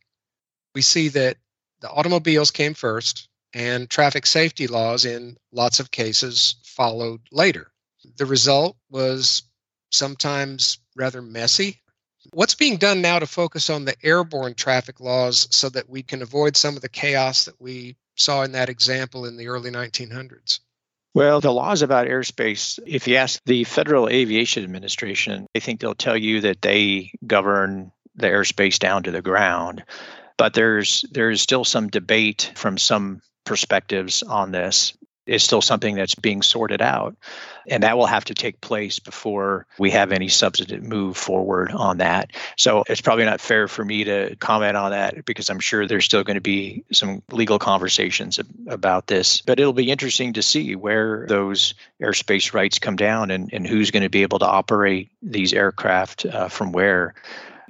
we 0.75 0.81
see 0.81 1.07
that 1.09 1.37
the 1.79 1.89
automobiles 1.89 2.51
came 2.51 2.73
first 2.73 3.29
and 3.53 3.89
traffic 3.89 4.25
safety 4.25 4.67
laws 4.67 5.05
in 5.05 5.37
lots 5.51 5.79
of 5.79 5.91
cases 5.91 6.55
followed 6.63 7.21
later. 7.31 7.71
The 8.17 8.25
result 8.25 8.77
was 8.89 9.43
sometimes 9.91 10.79
rather 10.95 11.21
messy. 11.21 11.81
What's 12.33 12.55
being 12.55 12.77
done 12.77 13.01
now 13.01 13.19
to 13.19 13.27
focus 13.27 13.69
on 13.69 13.85
the 13.85 13.95
airborne 14.03 14.53
traffic 14.53 14.99
laws 14.99 15.47
so 15.51 15.69
that 15.69 15.89
we 15.89 16.03
can 16.03 16.21
avoid 16.21 16.55
some 16.55 16.75
of 16.75 16.81
the 16.81 16.89
chaos 16.89 17.45
that 17.45 17.59
we 17.59 17.95
saw 18.15 18.43
in 18.43 18.51
that 18.53 18.69
example 18.69 19.25
in 19.25 19.37
the 19.37 19.47
early 19.47 19.71
1900s? 19.71 20.59
Well, 21.13 21.41
the 21.41 21.51
laws 21.51 21.81
about 21.81 22.07
airspace, 22.07 22.79
if 22.85 23.07
you 23.07 23.17
ask 23.17 23.41
the 23.45 23.65
Federal 23.65 24.07
Aviation 24.07 24.63
Administration, 24.63 25.45
I 25.55 25.59
think 25.59 25.79
they'll 25.79 25.93
tell 25.93 26.15
you 26.15 26.41
that 26.41 26.61
they 26.61 27.11
govern 27.27 27.91
the 28.15 28.27
airspace 28.27 28.79
down 28.79 29.03
to 29.03 29.11
the 29.11 29.21
ground. 29.21 29.83
But 30.37 30.53
there's 30.53 31.03
there's 31.11 31.41
still 31.41 31.65
some 31.65 31.89
debate 31.89 32.51
from 32.55 32.77
some 32.77 33.21
perspectives 33.45 34.23
on 34.23 34.51
this 34.51 34.93
is 35.31 35.43
still 35.43 35.61
something 35.61 35.95
that's 35.95 36.15
being 36.15 36.41
sorted 36.41 36.81
out. 36.81 37.15
And 37.67 37.83
that 37.83 37.95
will 37.95 38.07
have 38.07 38.25
to 38.25 38.33
take 38.33 38.59
place 38.61 38.97
before 38.97 39.67
we 39.77 39.91
have 39.91 40.11
any 40.11 40.27
substantive 40.27 40.83
move 40.83 41.15
forward 41.15 41.71
on 41.71 41.99
that. 41.99 42.31
So 42.57 42.83
it's 42.87 43.01
probably 43.01 43.25
not 43.25 43.39
fair 43.39 43.67
for 43.67 43.85
me 43.85 44.03
to 44.03 44.35
comment 44.37 44.75
on 44.75 44.91
that 44.91 45.25
because 45.25 45.49
I'm 45.49 45.59
sure 45.59 45.85
there's 45.85 46.05
still 46.05 46.23
going 46.23 46.35
to 46.35 46.41
be 46.41 46.83
some 46.91 47.21
legal 47.31 47.59
conversations 47.59 48.39
about 48.67 49.07
this. 49.07 49.41
But 49.41 49.59
it'll 49.59 49.73
be 49.73 49.91
interesting 49.91 50.33
to 50.33 50.41
see 50.41 50.75
where 50.75 51.27
those 51.27 51.75
airspace 52.01 52.53
rights 52.53 52.79
come 52.79 52.95
down 52.95 53.29
and, 53.29 53.53
and 53.53 53.67
who's 53.67 53.91
going 53.91 54.03
to 54.03 54.09
be 54.09 54.23
able 54.23 54.39
to 54.39 54.47
operate 54.47 55.09
these 55.21 55.53
aircraft 55.53 56.25
uh, 56.25 56.47
from 56.47 56.71
where 56.71 57.13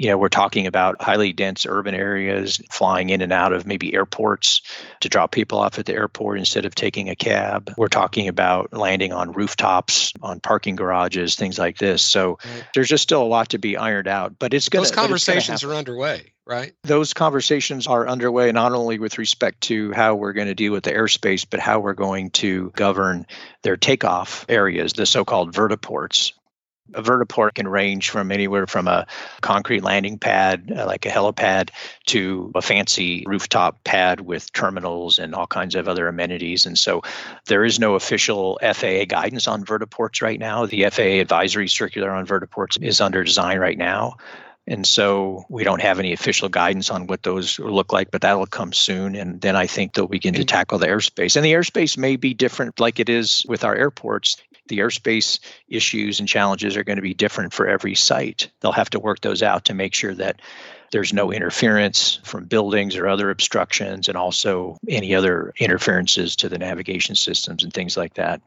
You 0.02 0.08
know, 0.08 0.18
we're 0.18 0.30
talking 0.30 0.66
about 0.66 1.00
highly 1.00 1.32
dense 1.32 1.64
urban 1.70 1.94
areas, 1.94 2.60
flying 2.72 3.12
in 3.12 3.22
and 3.22 3.32
out 3.32 3.54
of 3.54 3.68
maybe 3.68 3.94
airports 3.94 4.64
to 5.02 5.10
drop 5.10 5.32
people 5.32 5.60
off 5.60 5.78
at 5.78 5.86
the 5.86 5.94
airport 5.94 6.40
instead 6.40 6.66
of 6.66 6.74
taking 6.74 7.08
a 7.08 7.16
cab. 7.16 7.72
We're 7.78 7.88
talking 7.88 8.28
about 8.28 8.74
landing 8.74 9.14
on 9.14 9.32
rooftops, 9.32 10.12
on 10.24 10.40
parking 10.40 10.76
garages, 10.76 11.36
things 11.36 11.60
like 11.60 11.78
this. 11.78 12.02
So 12.02 12.40
right. 12.44 12.64
there's 12.74 12.88
just 12.88 13.04
still 13.04 13.22
a 13.22 13.26
lot 13.26 13.50
to 13.50 13.60
be 13.60 13.78
ironed 13.78 14.08
out, 14.08 14.40
but 14.40 14.56
it's 14.56 14.70
going 14.70 14.84
to. 14.84 14.90
Those 14.90 14.96
conversations 14.96 15.64
are 15.64 15.76
underway, 15.76 16.34
right? 16.48 16.74
Those 16.82 17.14
conversations 17.14 17.86
are 17.86 18.08
underway 18.08 18.52
not 18.52 18.72
only 18.72 18.98
with 18.98 19.20
respect 19.20 19.62
to 19.62 19.92
how 19.92 20.16
we're 20.16 20.34
going 20.34 20.48
to 20.48 20.56
deal 20.56 20.74
with 20.74 20.84
the 20.84 20.94
airspace, 20.94 21.46
but 21.48 21.60
how 21.60 21.80
we're 21.80 21.94
going 21.94 22.32
to 22.32 22.72
govern 22.76 23.28
their 23.62 23.78
takeoff 23.78 24.48
areas, 24.50 24.94
the 24.94 25.06
so 25.06 25.24
called 25.24 25.54
vertiports. 25.54 26.32
A 26.94 27.02
vertiport 27.02 27.56
can 27.56 27.68
range 27.68 28.10
from 28.10 28.32
anywhere 28.32 28.68
from 28.68 28.88
a 28.88 29.06
concrete 29.42 29.84
landing 29.84 30.18
pad, 30.18 30.72
uh, 30.76 30.86
like 30.86 31.06
a 31.06 31.10
helipad, 31.10 31.70
to 32.08 32.52
a 32.56 32.62
fancy 32.62 33.24
rooftop 33.28 33.84
pad 33.84 34.22
with 34.22 34.52
terminals 34.54 35.20
and 35.20 35.34
all 35.34 35.48
kinds 35.48 35.76
of 35.76 35.88
other 35.88 36.08
amenities. 36.08 36.66
And 36.66 36.78
so 36.78 37.02
there 37.48 37.64
is 37.64 37.80
no 37.80 37.96
official 37.96 38.60
FAA 38.62 39.06
guidance 39.06 39.48
on 39.48 39.66
vertiports 39.66 40.22
right 40.22 40.40
now. 40.40 40.66
The 40.66 40.90
FAA 40.90 41.22
advisory 41.22 41.68
circular 41.68 42.12
on 42.12 42.26
vertiports 42.26 42.82
is 42.82 43.02
under 43.02 43.24
design 43.24 43.60
right 43.60 43.78
now. 43.78 44.18
And 44.68 44.86
so 44.86 45.44
we 45.50 45.64
don't 45.64 45.82
have 45.82 46.00
any 46.00 46.14
official 46.14 46.48
guidance 46.48 46.90
on 46.90 47.08
what 47.08 47.24
those 47.24 47.58
look 47.60 47.92
like, 47.92 48.12
but 48.12 48.22
that'll 48.22 48.46
come 48.46 48.74
soon. 48.74 49.16
And 49.16 49.42
then 49.42 49.56
I 49.56 49.66
think 49.66 49.94
they'll 49.94 50.08
begin 50.08 50.36
to 50.36 50.46
tackle 50.46 50.78
the 50.78 50.88
airspace. 50.88 51.36
And 51.36 51.44
the 51.44 51.54
airspace 51.54 51.98
may 51.98 52.16
be 52.16 52.34
different, 52.34 52.80
like 52.80 53.00
it 53.00 53.10
is 53.10 53.44
with 53.48 53.64
our 53.64 53.76
airports 53.76 54.38
the 54.68 54.80
airspace 54.80 55.40
issues 55.68 56.20
and 56.20 56.30
challenges 56.30 56.78
are 56.78 56.84
going 56.84 56.98
to 56.98 57.02
be 57.02 57.14
different 57.14 57.54
for 57.54 57.68
every 57.68 57.96
site. 57.96 58.50
They'll 58.60 58.72
have 58.72 58.90
to 58.92 59.00
work 59.00 59.22
those 59.22 59.44
out 59.44 59.66
to 59.66 59.74
make 59.74 59.94
sure 59.94 60.14
that 60.16 60.42
there's 60.92 61.14
no 61.14 61.32
interference 61.32 62.20
from 62.24 62.46
buildings 62.46 62.96
or 62.96 63.08
other 63.08 63.30
obstructions, 63.30 64.08
and 64.08 64.18
also 64.18 64.78
any 64.88 65.16
other 65.16 65.54
interferences 65.58 66.36
to 66.38 66.50
the 66.50 66.58
navigation 66.58 67.16
systems 67.16 67.64
and 67.64 67.74
things 67.74 67.96
like 67.96 68.16
that. 68.16 68.42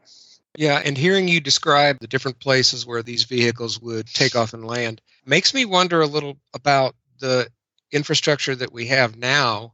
Yeah, 0.57 0.81
and 0.85 0.97
hearing 0.97 1.27
you 1.27 1.41
describe 1.41 1.99
the 1.99 2.07
different 2.07 2.39
places 2.39 2.85
where 2.85 3.03
these 3.03 3.23
vehicles 3.23 3.81
would 3.81 4.07
take 4.07 4.35
off 4.35 4.53
and 4.53 4.65
land 4.65 5.01
makes 5.25 5.53
me 5.53 5.65
wonder 5.65 6.01
a 6.01 6.07
little 6.07 6.37
about 6.53 6.95
the 7.19 7.49
infrastructure 7.91 8.55
that 8.55 8.71
we 8.71 8.87
have 8.87 9.17
now 9.17 9.73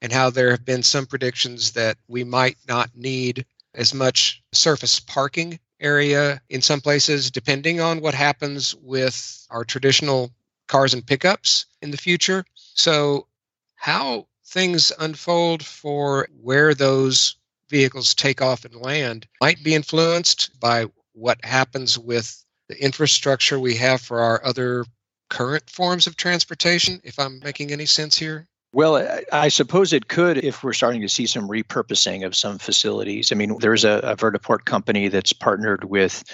and 0.00 0.12
how 0.12 0.30
there 0.30 0.50
have 0.50 0.64
been 0.64 0.82
some 0.82 1.06
predictions 1.06 1.72
that 1.72 1.96
we 2.08 2.24
might 2.24 2.56
not 2.68 2.90
need 2.94 3.44
as 3.74 3.92
much 3.92 4.42
surface 4.52 5.00
parking 5.00 5.58
area 5.82 6.40
in 6.48 6.62
some 6.62 6.80
places, 6.80 7.30
depending 7.30 7.80
on 7.80 8.00
what 8.00 8.14
happens 8.14 8.74
with 8.76 9.46
our 9.50 9.64
traditional 9.64 10.30
cars 10.68 10.94
and 10.94 11.06
pickups 11.06 11.66
in 11.82 11.90
the 11.90 11.96
future. 11.96 12.44
So, 12.54 13.26
how 13.74 14.28
things 14.46 14.92
unfold 14.98 15.64
for 15.64 16.28
where 16.40 16.74
those 16.74 17.36
vehicles 17.68 18.14
take 18.14 18.40
off 18.40 18.64
and 18.64 18.74
land 18.76 19.26
might 19.40 19.62
be 19.64 19.74
influenced 19.74 20.58
by 20.60 20.86
what 21.12 21.44
happens 21.44 21.98
with 21.98 22.44
the 22.68 22.82
infrastructure 22.82 23.58
we 23.58 23.76
have 23.76 24.00
for 24.00 24.20
our 24.20 24.44
other 24.44 24.84
current 25.28 25.68
forms 25.68 26.06
of 26.06 26.16
transportation, 26.16 27.00
if 27.04 27.18
I'm 27.18 27.40
making 27.40 27.72
any 27.72 27.86
sense 27.86 28.16
here. 28.16 28.46
Well, 28.74 29.20
I 29.30 29.48
suppose 29.48 29.92
it 29.92 30.08
could 30.08 30.38
if 30.38 30.64
we're 30.64 30.72
starting 30.72 31.02
to 31.02 31.08
see 31.08 31.26
some 31.26 31.46
repurposing 31.46 32.24
of 32.24 32.34
some 32.34 32.58
facilities. 32.58 33.30
I 33.30 33.34
mean, 33.34 33.58
there's 33.58 33.84
a, 33.84 33.98
a 33.98 34.16
vertiport 34.16 34.64
company 34.64 35.08
that's 35.08 35.34
partnered 35.34 35.84
with 35.84 36.24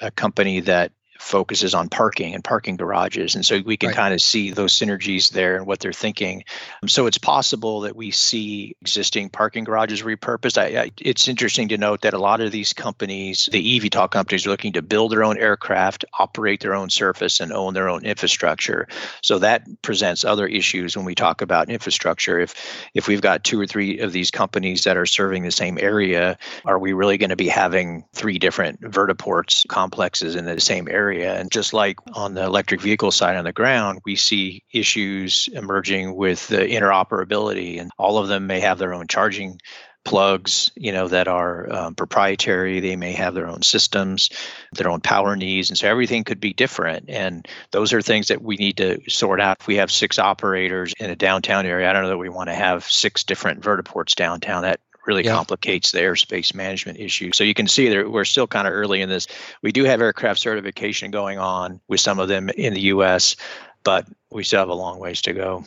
a 0.00 0.10
company 0.10 0.58
that 0.60 0.90
focuses 1.24 1.74
on 1.74 1.88
parking 1.88 2.34
and 2.34 2.44
parking 2.44 2.76
garages. 2.76 3.34
And 3.34 3.44
so 3.44 3.60
we 3.64 3.76
can 3.76 3.88
right. 3.88 3.96
kind 3.96 4.14
of 4.14 4.20
see 4.20 4.50
those 4.50 4.78
synergies 4.78 5.30
there 5.30 5.56
and 5.56 5.66
what 5.66 5.80
they're 5.80 5.92
thinking. 5.92 6.44
Um, 6.82 6.88
so 6.88 7.06
it's 7.06 7.18
possible 7.18 7.80
that 7.80 7.96
we 7.96 8.10
see 8.10 8.76
existing 8.82 9.30
parking 9.30 9.64
garages 9.64 10.02
repurposed. 10.02 10.58
I, 10.58 10.82
I, 10.82 10.90
it's 11.00 11.26
interesting 11.26 11.68
to 11.68 11.78
note 11.78 12.02
that 12.02 12.12
a 12.12 12.18
lot 12.18 12.40
of 12.42 12.52
these 12.52 12.74
companies, 12.74 13.48
the 13.50 13.80
eVTOL 13.80 14.10
companies, 14.10 14.46
are 14.46 14.50
looking 14.50 14.74
to 14.74 14.82
build 14.82 15.12
their 15.12 15.24
own 15.24 15.38
aircraft, 15.38 16.04
operate 16.18 16.60
their 16.60 16.74
own 16.74 16.90
surface, 16.90 17.40
and 17.40 17.52
own 17.52 17.72
their 17.72 17.88
own 17.88 18.04
infrastructure. 18.04 18.86
So 19.22 19.38
that 19.38 19.66
presents 19.80 20.24
other 20.24 20.46
issues 20.46 20.96
when 20.96 21.06
we 21.06 21.14
talk 21.14 21.40
about 21.40 21.70
infrastructure. 21.70 22.38
If 22.38 22.54
if 22.92 23.08
we've 23.08 23.22
got 23.22 23.44
two 23.44 23.58
or 23.58 23.66
three 23.66 23.98
of 24.00 24.12
these 24.12 24.30
companies 24.30 24.84
that 24.84 24.96
are 24.96 25.06
serving 25.06 25.42
the 25.42 25.50
same 25.50 25.78
area, 25.80 26.36
are 26.66 26.78
we 26.78 26.92
really 26.92 27.16
going 27.16 27.30
to 27.30 27.36
be 27.36 27.48
having 27.48 28.04
three 28.12 28.38
different 28.38 28.82
vertiports 28.82 29.66
complexes 29.68 30.36
in 30.36 30.44
the 30.44 30.60
same 30.60 30.86
area? 30.88 31.13
Area. 31.14 31.38
And 31.38 31.50
just 31.50 31.72
like 31.72 31.96
on 32.14 32.34
the 32.34 32.44
electric 32.44 32.80
vehicle 32.80 33.10
side 33.10 33.36
on 33.36 33.44
the 33.44 33.52
ground, 33.52 34.00
we 34.04 34.16
see 34.16 34.62
issues 34.72 35.48
emerging 35.52 36.14
with 36.14 36.46
the 36.48 36.58
interoperability, 36.58 37.80
and 37.80 37.90
all 37.98 38.18
of 38.18 38.28
them 38.28 38.46
may 38.46 38.60
have 38.60 38.78
their 38.78 38.94
own 38.94 39.06
charging 39.06 39.58
plugs 40.04 40.70
you 40.76 40.92
know 40.92 41.08
that 41.08 41.28
are 41.28 41.72
um, 41.72 41.94
proprietary. 41.94 42.78
They 42.80 42.94
may 42.94 43.12
have 43.12 43.34
their 43.34 43.46
own 43.46 43.62
systems 43.62 44.28
their 44.72 44.90
own 44.90 45.00
power 45.00 45.34
needs 45.34 45.70
and 45.70 45.78
so 45.78 45.88
everything 45.88 46.24
could 46.24 46.40
be 46.40 46.52
different. 46.52 47.08
And 47.08 47.48
those 47.70 47.92
are 47.94 48.02
things 48.02 48.28
that 48.28 48.42
we 48.42 48.56
need 48.56 48.76
to 48.76 49.00
sort 49.08 49.40
out. 49.40 49.58
If 49.60 49.66
we 49.66 49.76
have 49.76 49.90
six 49.90 50.18
operators 50.18 50.92
in 50.98 51.08
a 51.08 51.16
downtown 51.16 51.64
area 51.64 51.88
i 51.88 51.92
don't 51.94 52.02
know 52.02 52.10
that 52.10 52.18
we 52.18 52.28
want 52.28 52.50
to 52.50 52.54
have 52.54 52.84
six 52.84 53.24
different 53.24 53.62
vertiports 53.62 54.14
downtown. 54.14 54.62
That 54.62 54.80
really 55.06 55.24
yeah. 55.24 55.34
complicates 55.34 55.92
the 55.92 55.98
airspace 55.98 56.54
management 56.54 56.98
issue. 56.98 57.30
So 57.34 57.44
you 57.44 57.54
can 57.54 57.66
see 57.66 57.88
that 57.88 58.10
we're 58.10 58.24
still 58.24 58.46
kind 58.46 58.66
of 58.66 58.72
early 58.72 59.00
in 59.00 59.08
this. 59.08 59.26
We 59.62 59.72
do 59.72 59.84
have 59.84 60.00
aircraft 60.00 60.40
certification 60.40 61.10
going 61.10 61.38
on 61.38 61.80
with 61.88 62.00
some 62.00 62.18
of 62.18 62.28
them 62.28 62.48
in 62.50 62.74
the 62.74 62.80
US, 62.82 63.36
but 63.82 64.06
we 64.30 64.44
still 64.44 64.60
have 64.60 64.68
a 64.68 64.74
long 64.74 64.98
ways 64.98 65.22
to 65.22 65.32
go. 65.32 65.64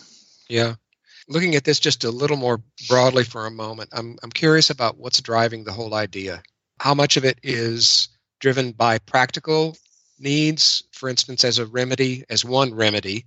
Yeah. 0.50 0.76
Looking 1.30 1.56
at 1.56 1.66
this 1.66 1.80
just 1.80 2.04
a 2.04 2.12
little 2.12 2.38
more 2.38 2.62
broadly 2.88 3.24
for 3.24 3.46
a 3.46 3.52
moment, 3.52 3.90
I'm, 3.92 4.18
I'm 4.24 4.32
curious 4.32 4.70
about 4.70 4.98
what's 4.98 5.22
driving 5.22 5.64
the 5.64 5.74
whole 5.74 5.94
idea. 5.94 6.42
How 6.80 6.94
much 6.94 7.18
of 7.18 7.26
it 7.26 7.40
is 7.44 8.08
driven 8.40 8.72
by 8.72 9.00
practical 9.00 9.76
needs, 10.20 10.84
for 10.94 11.10
instance, 11.10 11.44
as 11.44 11.60
a 11.60 11.66
remedy, 11.66 12.24
as 12.30 12.46
one 12.46 12.74
remedy 12.74 13.26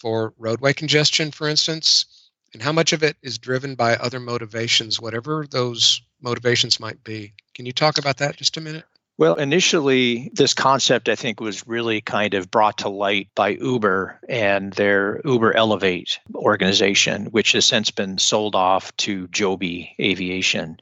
for 0.00 0.34
roadway 0.38 0.72
congestion, 0.72 1.30
for 1.30 1.48
instance? 1.48 2.15
And 2.56 2.62
how 2.62 2.72
much 2.72 2.94
of 2.94 3.02
it 3.02 3.18
is 3.20 3.36
driven 3.36 3.74
by 3.74 3.96
other 3.96 4.18
motivations, 4.18 4.98
whatever 4.98 5.46
those 5.50 6.00
motivations 6.22 6.80
might 6.80 7.04
be. 7.04 7.34
Can 7.54 7.66
you 7.66 7.72
talk 7.72 7.98
about 7.98 8.16
that 8.16 8.38
just 8.38 8.56
a 8.56 8.62
minute? 8.62 8.84
Well, 9.18 9.34
initially, 9.34 10.30
this 10.32 10.54
concept, 10.54 11.10
I 11.10 11.16
think, 11.16 11.38
was 11.38 11.68
really 11.68 12.00
kind 12.00 12.32
of 12.32 12.50
brought 12.50 12.78
to 12.78 12.88
light 12.88 13.28
by 13.34 13.50
Uber 13.50 14.18
and 14.30 14.72
their 14.72 15.20
Uber 15.26 15.54
Elevate 15.54 16.18
organization, 16.34 17.26
which 17.26 17.52
has 17.52 17.66
since 17.66 17.90
been 17.90 18.16
sold 18.16 18.54
off 18.54 18.96
to 18.98 19.28
Joby 19.28 19.94
Aviation. 20.00 20.80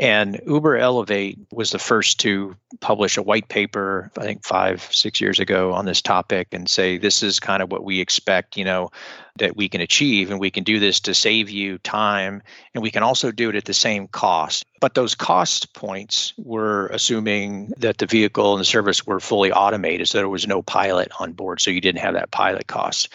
And 0.00 0.40
Uber 0.46 0.78
Elevate 0.78 1.38
was 1.52 1.72
the 1.72 1.78
first 1.78 2.20
to 2.20 2.56
publish 2.80 3.18
a 3.18 3.22
white 3.22 3.48
paper, 3.48 4.10
I 4.16 4.22
think 4.22 4.46
five, 4.46 4.80
six 4.90 5.20
years 5.20 5.38
ago 5.38 5.74
on 5.74 5.84
this 5.84 6.00
topic 6.00 6.48
and 6.52 6.70
say, 6.70 6.96
this 6.96 7.22
is 7.22 7.38
kind 7.38 7.62
of 7.62 7.70
what 7.70 7.84
we 7.84 8.00
expect, 8.00 8.56
you 8.56 8.64
know, 8.64 8.90
that 9.36 9.58
we 9.58 9.68
can 9.68 9.82
achieve. 9.82 10.30
And 10.30 10.40
we 10.40 10.50
can 10.50 10.64
do 10.64 10.80
this 10.80 11.00
to 11.00 11.12
save 11.12 11.50
you 11.50 11.76
time. 11.76 12.42
And 12.72 12.82
we 12.82 12.90
can 12.90 13.02
also 13.02 13.30
do 13.30 13.50
it 13.50 13.56
at 13.56 13.66
the 13.66 13.74
same 13.74 14.08
cost. 14.08 14.64
But 14.80 14.94
those 14.94 15.14
cost 15.14 15.74
points 15.74 16.32
were 16.38 16.86
assuming 16.86 17.74
that 17.76 17.98
the 17.98 18.06
vehicle 18.06 18.54
and 18.54 18.60
the 18.60 18.64
service 18.64 19.06
were 19.06 19.20
fully 19.20 19.52
automated. 19.52 20.08
So 20.08 20.16
there 20.16 20.30
was 20.30 20.46
no 20.46 20.62
pilot 20.62 21.12
on 21.20 21.32
board. 21.32 21.60
So 21.60 21.70
you 21.70 21.82
didn't 21.82 22.00
have 22.00 22.14
that 22.14 22.30
pilot 22.30 22.68
cost. 22.68 23.10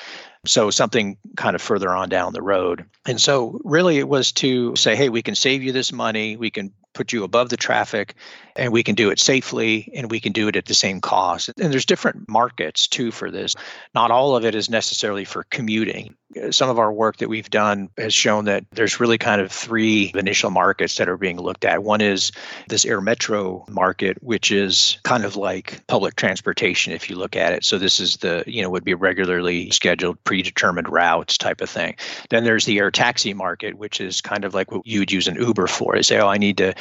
So 0.45 0.69
something 0.69 1.17
kind 1.35 1.55
of 1.55 1.61
further 1.61 1.89
on 1.89 2.09
down 2.09 2.33
the 2.33 2.41
road. 2.41 2.85
And 3.05 3.19
so 3.19 3.59
really 3.63 3.97
it 3.97 4.07
was 4.07 4.31
to 4.33 4.75
say, 4.75 4.95
hey, 4.95 5.09
we 5.09 5.21
can 5.21 5.35
save 5.35 5.63
you 5.63 5.71
this 5.71 5.91
money. 5.91 6.37
We 6.37 6.51
can 6.51 6.71
put 6.93 7.13
you 7.13 7.23
above 7.23 7.49
the 7.49 7.57
traffic 7.57 8.15
and 8.55 8.71
we 8.71 8.81
can 8.81 8.95
do 8.95 9.11
it 9.11 9.19
safely 9.19 9.91
and 9.93 10.09
we 10.09 10.19
can 10.19 10.31
do 10.31 10.47
it 10.47 10.55
at 10.55 10.65
the 10.65 10.73
same 10.73 11.01
cost. 11.01 11.49
And 11.59 11.71
there's 11.71 11.85
different 11.85 12.27
markets 12.29 12.87
too 12.87 13.11
for 13.11 13.29
this. 13.29 13.55
Not 13.93 14.11
all 14.11 14.35
of 14.35 14.45
it 14.45 14.55
is 14.55 14.69
necessarily 14.69 15.25
for 15.25 15.43
commuting. 15.43 16.15
Some 16.51 16.69
of 16.69 16.79
our 16.79 16.91
work 16.91 17.17
that 17.17 17.29
we've 17.29 17.49
done 17.49 17.89
has 17.97 18.13
shown 18.13 18.45
that 18.45 18.65
there's 18.71 18.99
really 18.99 19.17
kind 19.17 19.41
of 19.41 19.51
three 19.51 20.11
initial 20.15 20.49
markets 20.49 20.97
that 20.97 21.09
are 21.09 21.17
being 21.17 21.39
looked 21.39 21.65
at. 21.65 21.83
One 21.83 22.01
is 22.01 22.31
this 22.67 22.85
air 22.85 23.01
metro 23.01 23.65
market, 23.69 24.21
which 24.21 24.51
is 24.51 24.97
kind 25.03 25.25
of 25.25 25.35
like 25.35 25.85
public 25.87 26.15
transportation 26.15 26.93
if 26.93 27.09
you 27.09 27.15
look 27.15 27.35
at 27.35 27.53
it. 27.53 27.63
So 27.63 27.77
this 27.77 27.99
is 27.99 28.17
the, 28.17 28.43
you 28.47 28.61
know, 28.61 28.69
would 28.69 28.83
be 28.83 28.93
regularly 28.93 29.69
scheduled, 29.71 30.21
predetermined 30.23 30.89
routes 30.89 31.37
type 31.37 31.61
of 31.61 31.69
thing. 31.69 31.95
Then 32.29 32.43
there's 32.43 32.65
the 32.65 32.79
air 32.79 32.91
taxi 32.91 33.33
market, 33.33 33.77
which 33.77 34.01
is 34.01 34.21
kind 34.21 34.45
of 34.45 34.53
like 34.53 34.71
what 34.71 34.85
you 34.85 34.99
would 34.99 35.11
use 35.11 35.27
an 35.27 35.35
Uber 35.35 35.67
for. 35.67 35.95
Is 35.95 36.07
say, 36.07 36.19
oh, 36.19 36.27
I 36.27 36.37
need 36.37 36.57
to 36.57 36.73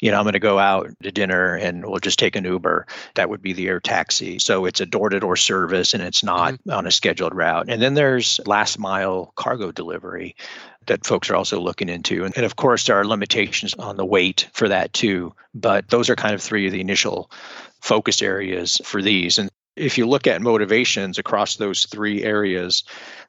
you 0.00 0.10
know, 0.10 0.18
I'm 0.18 0.24
going 0.24 0.32
to 0.32 0.38
go 0.38 0.58
out 0.58 0.90
to 1.02 1.12
dinner 1.12 1.54
and 1.54 1.84
we'll 1.84 1.98
just 1.98 2.18
take 2.18 2.36
an 2.36 2.44
Uber. 2.44 2.86
That 3.14 3.28
would 3.28 3.42
be 3.42 3.52
the 3.52 3.68
air 3.68 3.80
taxi. 3.80 4.38
So 4.38 4.64
it's 4.64 4.80
a 4.80 4.86
door 4.86 5.10
to 5.10 5.20
door 5.20 5.36
service 5.36 5.94
and 5.94 6.02
it's 6.02 6.24
not 6.24 6.54
mm-hmm. 6.54 6.70
on 6.70 6.86
a 6.86 6.90
scheduled 6.90 7.34
route. 7.34 7.66
And 7.68 7.82
then 7.82 7.94
there's 7.94 8.40
last 8.46 8.78
mile 8.78 8.99
cargo 9.36 9.72
delivery 9.72 10.36
that 10.86 11.06
folks 11.06 11.30
are 11.30 11.36
also 11.36 11.60
looking 11.60 11.88
into. 11.88 12.24
And, 12.24 12.36
and 12.36 12.46
of 12.46 12.56
course, 12.56 12.86
there 12.86 12.96
are 12.96 13.06
limitations 13.06 13.74
on 13.74 13.96
the 13.96 14.04
weight 14.04 14.48
for 14.52 14.68
that 14.68 14.92
too. 14.92 15.34
But 15.54 15.88
those 15.88 16.10
are 16.10 16.16
kind 16.16 16.34
of 16.34 16.42
three 16.42 16.66
of 16.66 16.72
the 16.72 16.80
initial 16.80 17.30
focus 17.80 18.22
areas 18.22 18.80
for 18.84 19.02
these. 19.02 19.38
And 19.38 19.50
if 19.76 19.98
you 19.98 20.06
look 20.06 20.26
at 20.26 20.42
motivations 20.42 21.18
across 21.18 21.56
those 21.56 21.86
three 21.86 22.24
areas, 22.24 22.84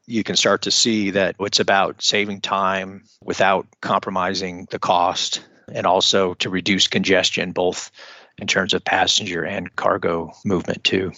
you 0.07 0.23
can 0.23 0.35
start 0.35 0.63
to 0.63 0.71
see 0.71 1.11
that 1.11 1.35
it's 1.39 1.59
about 1.59 2.01
saving 2.01 2.41
time 2.41 3.03
without 3.23 3.67
compromising 3.81 4.67
the 4.71 4.79
cost 4.79 5.41
and 5.71 5.85
also 5.85 6.33
to 6.35 6.49
reduce 6.49 6.87
congestion, 6.87 7.51
both 7.51 7.91
in 8.37 8.47
terms 8.47 8.73
of 8.73 8.83
passenger 8.83 9.43
and 9.43 9.75
cargo 9.75 10.31
movement, 10.43 10.83
too. 10.83 11.11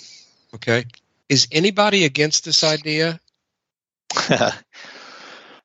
Okay. 0.53 0.86
Is 1.29 1.48
anybody 1.51 2.05
against 2.05 2.45
this 2.45 2.63
idea? 2.63 3.19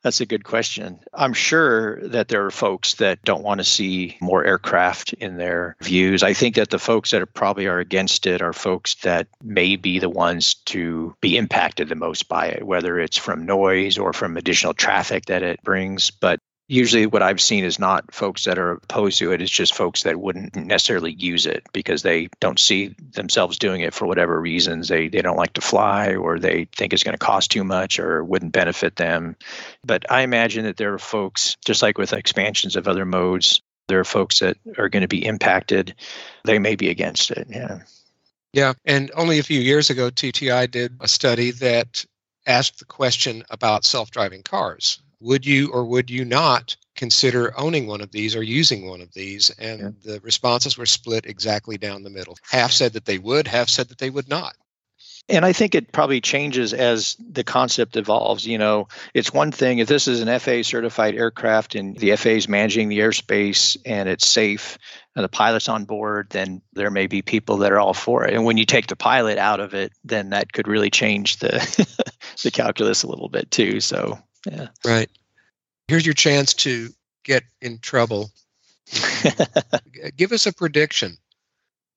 That's 0.02 0.20
a 0.20 0.26
good 0.26 0.44
question. 0.44 1.00
I'm 1.12 1.32
sure 1.32 2.00
that 2.08 2.28
there 2.28 2.46
are 2.46 2.52
folks 2.52 2.94
that 2.94 3.22
don't 3.24 3.42
want 3.42 3.58
to 3.58 3.64
see 3.64 4.16
more 4.20 4.44
aircraft 4.44 5.12
in 5.14 5.38
their 5.38 5.76
views. 5.82 6.22
I 6.22 6.34
think 6.34 6.54
that 6.54 6.70
the 6.70 6.78
folks 6.78 7.10
that 7.10 7.20
are 7.20 7.26
probably 7.26 7.66
are 7.66 7.80
against 7.80 8.24
it 8.24 8.40
are 8.40 8.52
folks 8.52 8.94
that 9.02 9.26
may 9.42 9.74
be 9.74 9.98
the 9.98 10.08
ones 10.08 10.54
to 10.66 11.16
be 11.20 11.36
impacted 11.36 11.88
the 11.88 11.96
most 11.96 12.28
by 12.28 12.46
it, 12.46 12.62
whether 12.62 13.00
it's 13.00 13.18
from 13.18 13.44
noise 13.44 13.98
or 13.98 14.12
from 14.12 14.36
additional 14.36 14.72
traffic 14.72 15.26
that 15.26 15.42
it 15.42 15.62
brings. 15.64 16.12
But 16.12 16.40
usually 16.68 17.06
what 17.06 17.22
I've 17.22 17.40
seen 17.40 17.64
is 17.64 17.78
not 17.78 18.14
folks 18.14 18.44
that 18.44 18.58
are 18.58 18.72
opposed 18.72 19.18
to 19.18 19.32
it. 19.32 19.40
It's 19.40 19.50
just 19.50 19.74
folks 19.74 20.02
that 20.02 20.20
wouldn't 20.20 20.54
necessarily 20.54 21.12
use 21.12 21.46
it 21.46 21.64
because 21.72 22.02
they 22.02 22.28
don't 22.40 22.58
see 22.58 22.94
themselves 23.12 23.58
doing 23.58 23.80
it 23.80 23.94
for 23.94 24.06
whatever 24.06 24.38
reasons. 24.38 24.88
They 24.88 25.08
they 25.08 25.22
don't 25.22 25.36
like 25.36 25.54
to 25.54 25.62
fly 25.62 26.14
or 26.14 26.38
they 26.38 26.66
think 26.76 26.92
it's 26.92 27.02
going 27.02 27.16
to 27.16 27.18
cost 27.18 27.50
too 27.50 27.64
much 27.64 27.98
or 27.98 28.22
wouldn't 28.22 28.52
benefit 28.52 28.96
them. 28.96 29.34
But 29.82 30.10
I 30.12 30.20
imagine 30.20 30.64
that 30.66 30.76
there 30.76 30.92
are 30.92 30.98
folks, 30.98 31.56
just 31.64 31.82
like 31.82 31.96
with 31.96 32.12
expansions 32.12 32.76
of 32.76 32.86
other 32.86 33.06
modes, 33.06 33.62
there 33.88 33.98
are 33.98 34.04
folks 34.04 34.40
that 34.40 34.58
are 34.76 34.90
going 34.90 35.02
to 35.02 35.08
be 35.08 35.24
impacted. 35.24 35.94
They 36.44 36.58
may 36.58 36.76
be 36.76 36.90
against 36.90 37.30
it. 37.30 37.48
Yeah. 37.48 37.80
Yeah. 38.52 38.74
And 38.84 39.10
only 39.14 39.38
a 39.38 39.42
few 39.42 39.60
years 39.60 39.88
ago, 39.88 40.10
TTI 40.10 40.70
did 40.70 40.96
a 41.00 41.08
study 41.08 41.50
that 41.52 42.04
asked 42.46 42.78
the 42.78 42.84
question 42.84 43.44
about 43.50 43.86
self 43.86 44.10
driving 44.10 44.42
cars 44.42 45.00
would 45.20 45.46
you 45.46 45.70
or 45.72 45.84
would 45.84 46.10
you 46.10 46.24
not 46.24 46.76
consider 46.94 47.58
owning 47.58 47.86
one 47.86 48.00
of 48.00 48.12
these 48.12 48.34
or 48.34 48.42
using 48.42 48.88
one 48.88 49.00
of 49.00 49.12
these? 49.14 49.50
And 49.50 49.80
yeah. 49.80 50.12
the 50.12 50.20
responses 50.20 50.76
were 50.76 50.86
split 50.86 51.26
exactly 51.26 51.78
down 51.78 52.02
the 52.02 52.10
middle. 52.10 52.36
Half 52.42 52.72
said 52.72 52.92
that 52.92 53.04
they 53.04 53.18
would, 53.18 53.46
half 53.46 53.68
said 53.68 53.88
that 53.88 53.98
they 53.98 54.10
would 54.10 54.28
not. 54.28 54.54
And 55.30 55.44
I 55.44 55.52
think 55.52 55.74
it 55.74 55.92
probably 55.92 56.22
changes 56.22 56.72
as 56.72 57.14
the 57.18 57.44
concept 57.44 57.96
evolves. 57.96 58.46
You 58.46 58.56
know, 58.56 58.88
it's 59.12 59.32
one 59.32 59.52
thing 59.52 59.78
if 59.78 59.86
this 59.86 60.08
is 60.08 60.22
an 60.22 60.38
FAA 60.38 60.62
certified 60.62 61.14
aircraft 61.14 61.74
and 61.74 61.96
the 61.98 62.16
FAA 62.16 62.30
is 62.30 62.48
managing 62.48 62.88
the 62.88 63.00
airspace 63.00 63.76
and 63.84 64.08
it's 64.08 64.26
safe 64.26 64.78
and 65.14 65.22
the 65.22 65.28
pilot's 65.28 65.68
on 65.68 65.84
board, 65.84 66.28
then 66.30 66.62
there 66.72 66.90
may 66.90 67.06
be 67.06 67.20
people 67.20 67.58
that 67.58 67.72
are 67.72 67.78
all 67.78 67.92
for 67.92 68.24
it. 68.24 68.32
And 68.32 68.46
when 68.46 68.56
you 68.56 68.64
take 68.64 68.86
the 68.86 68.96
pilot 68.96 69.36
out 69.36 69.60
of 69.60 69.74
it, 69.74 69.92
then 70.02 70.30
that 70.30 70.54
could 70.54 70.66
really 70.66 70.90
change 70.90 71.36
the 71.38 71.50
the 72.42 72.50
calculus 72.50 73.02
a 73.02 73.08
little 73.08 73.28
bit 73.28 73.50
too. 73.50 73.80
So 73.80 74.18
yeah. 74.46 74.68
Right. 74.84 75.10
Here's 75.88 76.06
your 76.06 76.14
chance 76.14 76.54
to 76.54 76.90
get 77.24 77.44
in 77.60 77.78
trouble. 77.78 78.30
Give 80.16 80.32
us 80.32 80.46
a 80.46 80.52
prediction. 80.52 81.16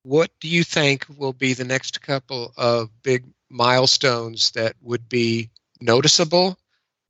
What 0.03 0.31
do 0.39 0.47
you 0.47 0.63
think 0.63 1.05
will 1.17 1.33
be 1.33 1.53
the 1.53 1.63
next 1.63 2.01
couple 2.01 2.53
of 2.57 2.89
big 3.03 3.25
milestones 3.49 4.51
that 4.51 4.75
would 4.81 5.07
be 5.09 5.49
noticeable 5.81 6.57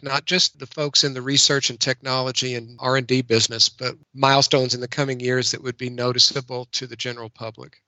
not 0.01 0.25
just 0.25 0.57
the 0.59 0.65
folks 0.65 1.03
in 1.03 1.13
the 1.13 1.21
research 1.21 1.69
and 1.69 1.79
technology 1.79 2.55
and 2.55 2.77
r&d 2.79 3.21
business 3.23 3.69
but 3.69 3.95
milestones 4.13 4.73
in 4.73 4.81
the 4.81 4.87
coming 4.87 5.19
years 5.19 5.51
that 5.51 5.61
would 5.61 5.77
be 5.77 5.89
noticeable 5.89 6.65
to 6.71 6.87
the 6.87 6.95
general 6.95 7.29
public 7.29 7.81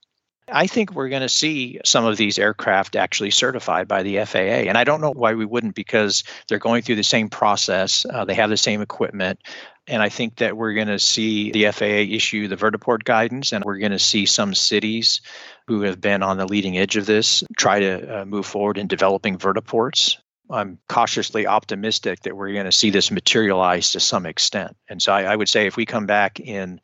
I 0.48 0.66
think 0.66 0.92
we're 0.92 1.08
going 1.08 1.22
to 1.22 1.28
see 1.28 1.80
some 1.84 2.04
of 2.04 2.16
these 2.16 2.38
aircraft 2.38 2.96
actually 2.96 3.30
certified 3.30 3.88
by 3.88 4.02
the 4.02 4.24
FAA. 4.24 4.68
And 4.68 4.76
I 4.76 4.84
don't 4.84 5.00
know 5.00 5.12
why 5.12 5.32
we 5.34 5.46
wouldn't 5.46 5.74
because 5.74 6.22
they're 6.48 6.58
going 6.58 6.82
through 6.82 6.96
the 6.96 7.02
same 7.02 7.28
process, 7.28 8.04
uh, 8.10 8.24
they 8.24 8.34
have 8.34 8.50
the 8.50 8.56
same 8.56 8.82
equipment. 8.82 9.40
And 9.86 10.02
I 10.02 10.08
think 10.08 10.36
that 10.36 10.56
we're 10.56 10.74
going 10.74 10.88
to 10.88 10.98
see 10.98 11.50
the 11.50 11.70
FAA 11.70 12.14
issue 12.14 12.48
the 12.48 12.56
vertiport 12.56 13.04
guidance, 13.04 13.52
and 13.52 13.64
we're 13.64 13.78
going 13.78 13.92
to 13.92 13.98
see 13.98 14.24
some 14.24 14.54
cities 14.54 15.20
who 15.66 15.82
have 15.82 16.00
been 16.00 16.22
on 16.22 16.38
the 16.38 16.46
leading 16.46 16.78
edge 16.78 16.96
of 16.96 17.06
this 17.06 17.44
try 17.56 17.80
to 17.80 18.20
uh, 18.20 18.24
move 18.24 18.46
forward 18.46 18.78
in 18.78 18.86
developing 18.86 19.36
vertiports. 19.36 20.16
I'm 20.50 20.78
cautiously 20.88 21.46
optimistic 21.46 22.20
that 22.20 22.36
we're 22.36 22.52
going 22.52 22.66
to 22.66 22.72
see 22.72 22.90
this 22.90 23.10
materialize 23.10 23.92
to 23.92 24.00
some 24.00 24.26
extent. 24.26 24.76
And 24.88 25.00
so 25.00 25.12
I, 25.12 25.22
I 25.24 25.36
would 25.36 25.48
say 25.48 25.66
if 25.66 25.76
we 25.76 25.86
come 25.86 26.06
back 26.06 26.38
in 26.40 26.80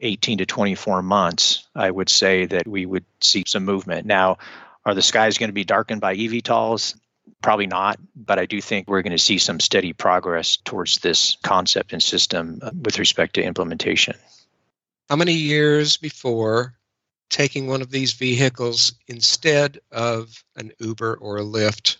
18 0.00 0.38
to 0.38 0.46
24 0.46 1.02
months, 1.02 1.66
I 1.74 1.90
would 1.90 2.08
say 2.08 2.46
that 2.46 2.66
we 2.66 2.86
would 2.86 3.04
see 3.20 3.44
some 3.46 3.64
movement. 3.64 4.06
Now, 4.06 4.38
are 4.84 4.94
the 4.94 5.02
skies 5.02 5.38
going 5.38 5.48
to 5.48 5.54
be 5.54 5.64
darkened 5.64 6.00
by 6.00 6.16
eVTOLs? 6.16 6.94
Probably 7.42 7.66
not, 7.66 7.98
but 8.16 8.38
I 8.38 8.46
do 8.46 8.60
think 8.60 8.88
we're 8.88 9.02
going 9.02 9.16
to 9.16 9.22
see 9.22 9.38
some 9.38 9.60
steady 9.60 9.92
progress 9.92 10.56
towards 10.56 10.98
this 10.98 11.36
concept 11.42 11.92
and 11.92 12.02
system 12.02 12.58
uh, 12.62 12.70
with 12.82 12.98
respect 12.98 13.34
to 13.34 13.42
implementation. 13.42 14.16
How 15.08 15.16
many 15.16 15.34
years 15.34 15.96
before 15.96 16.74
taking 17.30 17.66
one 17.66 17.82
of 17.82 17.90
these 17.90 18.12
vehicles 18.12 18.92
instead 19.06 19.78
of 19.92 20.42
an 20.56 20.72
Uber 20.78 21.18
or 21.20 21.38
a 21.38 21.44
Lyft 21.44 21.98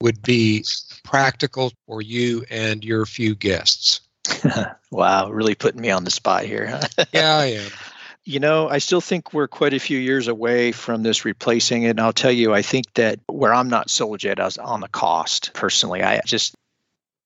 would 0.00 0.22
be 0.22 0.64
practical 1.04 1.72
for 1.86 2.02
you 2.02 2.44
and 2.50 2.84
your 2.84 3.06
few 3.06 3.34
guests? 3.34 4.05
wow, 4.90 5.30
really 5.30 5.54
putting 5.54 5.80
me 5.80 5.90
on 5.90 6.04
the 6.04 6.10
spot 6.10 6.44
here. 6.44 6.80
yeah, 7.12 7.36
I 7.36 7.46
am. 7.46 7.70
You 8.24 8.40
know, 8.40 8.68
I 8.68 8.78
still 8.78 9.00
think 9.00 9.32
we're 9.32 9.46
quite 9.46 9.72
a 9.72 9.78
few 9.78 9.98
years 9.98 10.26
away 10.26 10.72
from 10.72 11.02
this 11.02 11.24
replacing 11.24 11.84
it. 11.84 11.90
And 11.90 12.00
I'll 12.00 12.12
tell 12.12 12.32
you, 12.32 12.52
I 12.52 12.62
think 12.62 12.92
that 12.94 13.20
where 13.28 13.54
I'm 13.54 13.68
not 13.68 13.88
sold 13.88 14.24
yet 14.24 14.40
is 14.40 14.58
on 14.58 14.80
the 14.80 14.88
cost 14.88 15.52
personally. 15.54 16.02
I 16.02 16.20
just, 16.26 16.54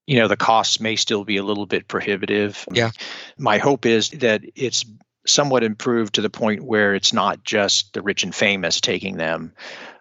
you 0.07 0.19
know, 0.19 0.29
the 0.29 0.37
costs 0.37 0.79
may 0.79 0.97
still 0.97 1.25
be 1.25 1.39
a 1.39 1.43
little 1.43 1.65
bit 1.65 1.89
prohibitive. 1.89 2.67
Yeah. 2.71 2.91
My 3.39 3.57
hope 3.57 3.87
is 3.87 4.11
that 4.11 4.43
it's 4.55 4.85
somewhat 5.27 5.65
improved 5.65 6.17
to 6.17 6.21
the 6.21 6.31
point 6.31 6.63
where 6.63 6.95
it's 6.95 7.13
not 7.13 7.45
just 7.45 7.93
the 7.95 8.03
rich 8.03 8.23
and 8.23 8.35
famous 8.35 8.81
taking 8.81 9.17
them. 9.17 9.53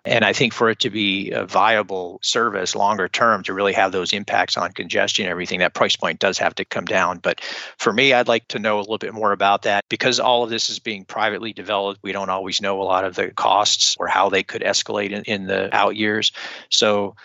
And 0.06 0.24
I 0.24 0.34
think 0.34 0.54
for 0.54 0.70
it 0.70 0.80
to 0.80 0.90
be 0.90 1.32
a 1.32 1.46
viable 1.46 2.20
service 2.22 2.76
longer 2.76 3.08
term 3.08 3.44
to 3.44 3.54
really 3.54 3.74
have 3.74 3.92
those 3.92 4.14
impacts 4.14 4.58
on 4.58 4.72
congestion 4.72 5.26
and 5.26 5.32
everything, 5.32 5.60
that 5.60 5.74
price 5.74 5.96
point 5.96 6.20
does 6.20 6.38
have 6.38 6.56
to 6.56 6.66
come 6.66 6.86
down. 6.86 7.20
But 7.20 7.42
for 7.78 7.94
me, 7.94 8.14
I'd 8.14 8.28
like 8.28 8.48
to 8.50 8.60
know 8.60 8.78
a 8.78 8.82
little 8.82 8.98
bit 8.98 9.14
more 9.14 9.32
about 9.32 9.64
that 9.64 9.86
because 9.90 10.20
all 10.20 10.44
of 10.44 10.50
this 10.50 10.70
is 10.70 10.80
being 10.80 11.06
privately 11.06 11.54
developed. 11.54 12.00
We 12.04 12.12
don't 12.12 12.30
always 12.30 12.62
know 12.62 12.82
a 12.82 12.84
lot 12.84 13.04
of 13.04 13.16
the 13.16 13.32
costs 13.32 13.96
or 14.00 14.08
how 14.08 14.30
they 14.30 14.44
could 14.44 14.62
escalate 14.62 15.12
in, 15.12 15.24
in 15.24 15.48
the 15.48 15.76
out 15.76 15.96
years. 15.96 16.32
So 16.70 17.16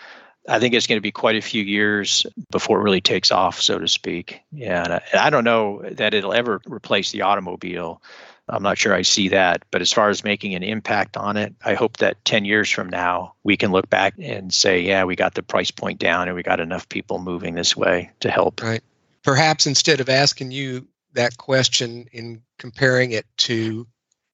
I 0.47 0.59
think 0.59 0.73
it's 0.73 0.87
going 0.87 0.97
to 0.97 1.01
be 1.01 1.11
quite 1.11 1.35
a 1.35 1.41
few 1.41 1.63
years 1.63 2.25
before 2.51 2.79
it 2.79 2.83
really 2.83 3.01
takes 3.01 3.31
off, 3.31 3.59
so 3.59 3.79
to 3.79 3.87
speak. 3.87 4.41
Yeah, 4.51 4.83
and 4.83 4.93
I, 4.93 5.27
I 5.27 5.29
don't 5.29 5.43
know 5.43 5.81
that 5.91 6.13
it'll 6.13 6.33
ever 6.33 6.61
replace 6.67 7.11
the 7.11 7.23
automobile. 7.23 8.01
I'm 8.47 8.63
not 8.63 8.77
sure 8.77 8.93
I 8.93 9.01
see 9.01 9.29
that. 9.29 9.63
But 9.71 9.81
as 9.81 9.91
far 9.91 10.09
as 10.09 10.23
making 10.23 10.53
an 10.53 10.63
impact 10.63 11.17
on 11.17 11.37
it, 11.37 11.53
I 11.63 11.73
hope 11.73 11.97
that 11.97 12.23
10 12.25 12.45
years 12.45 12.69
from 12.69 12.89
now, 12.89 13.33
we 13.43 13.57
can 13.57 13.71
look 13.71 13.89
back 13.89 14.13
and 14.19 14.53
say, 14.53 14.81
yeah, 14.81 15.03
we 15.03 15.15
got 15.15 15.33
the 15.33 15.43
price 15.43 15.71
point 15.71 15.99
down 15.99 16.27
and 16.27 16.35
we 16.35 16.43
got 16.43 16.59
enough 16.59 16.87
people 16.89 17.19
moving 17.19 17.55
this 17.55 17.75
way 17.75 18.11
to 18.19 18.29
help. 18.29 18.61
Right. 18.61 18.83
Perhaps 19.23 19.65
instead 19.65 19.99
of 19.99 20.09
asking 20.09 20.51
you 20.51 20.87
that 21.13 21.37
question 21.37 22.07
in 22.11 22.41
comparing 22.59 23.11
it 23.11 23.25
to 23.37 23.87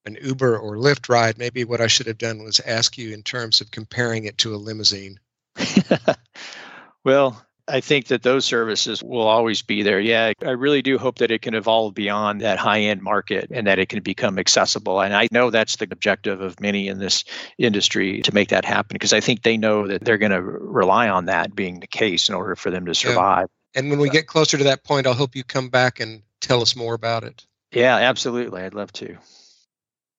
an 0.04 0.18
Uber 0.20 0.58
or 0.58 0.76
Lyft 0.76 1.08
ride, 1.08 1.38
maybe 1.38 1.64
what 1.64 1.80
I 1.80 1.86
should 1.86 2.06
have 2.06 2.18
done 2.18 2.42
was 2.42 2.60
ask 2.60 2.98
you 2.98 3.14
in 3.14 3.22
terms 3.22 3.60
of 3.60 3.70
comparing 3.70 4.24
it 4.24 4.36
to 4.38 4.54
a 4.54 4.56
limousine. 4.56 5.18
well, 7.04 7.42
I 7.68 7.80
think 7.80 8.08
that 8.08 8.22
those 8.22 8.44
services 8.44 9.02
will 9.02 9.26
always 9.26 9.62
be 9.62 9.82
there. 9.82 10.00
Yeah, 10.00 10.32
I 10.44 10.50
really 10.50 10.82
do 10.82 10.98
hope 10.98 11.18
that 11.18 11.30
it 11.30 11.42
can 11.42 11.54
evolve 11.54 11.94
beyond 11.94 12.40
that 12.40 12.58
high 12.58 12.80
end 12.80 13.02
market 13.02 13.48
and 13.52 13.66
that 13.68 13.78
it 13.78 13.88
can 13.88 14.02
become 14.02 14.38
accessible. 14.38 15.00
And 15.00 15.14
I 15.14 15.28
know 15.30 15.50
that's 15.50 15.76
the 15.76 15.86
objective 15.90 16.40
of 16.40 16.60
many 16.60 16.88
in 16.88 16.98
this 16.98 17.24
industry 17.58 18.20
to 18.22 18.34
make 18.34 18.48
that 18.48 18.64
happen 18.64 18.94
because 18.94 19.12
I 19.12 19.20
think 19.20 19.42
they 19.42 19.56
know 19.56 19.86
that 19.86 20.04
they're 20.04 20.18
going 20.18 20.32
to 20.32 20.42
rely 20.42 21.08
on 21.08 21.26
that 21.26 21.54
being 21.54 21.78
the 21.78 21.86
case 21.86 22.28
in 22.28 22.34
order 22.34 22.56
for 22.56 22.70
them 22.70 22.86
to 22.86 22.94
survive. 22.94 23.46
Yeah. 23.74 23.80
And 23.80 23.90
when 23.90 24.00
we 24.00 24.10
get 24.10 24.26
closer 24.26 24.58
to 24.58 24.64
that 24.64 24.82
point, 24.82 25.06
I'll 25.06 25.14
hope 25.14 25.36
you 25.36 25.44
come 25.44 25.68
back 25.68 26.00
and 26.00 26.22
tell 26.40 26.62
us 26.62 26.74
more 26.74 26.94
about 26.94 27.22
it. 27.22 27.46
Yeah, 27.70 27.96
absolutely. 27.96 28.62
I'd 28.62 28.74
love 28.74 28.92
to. 28.94 29.16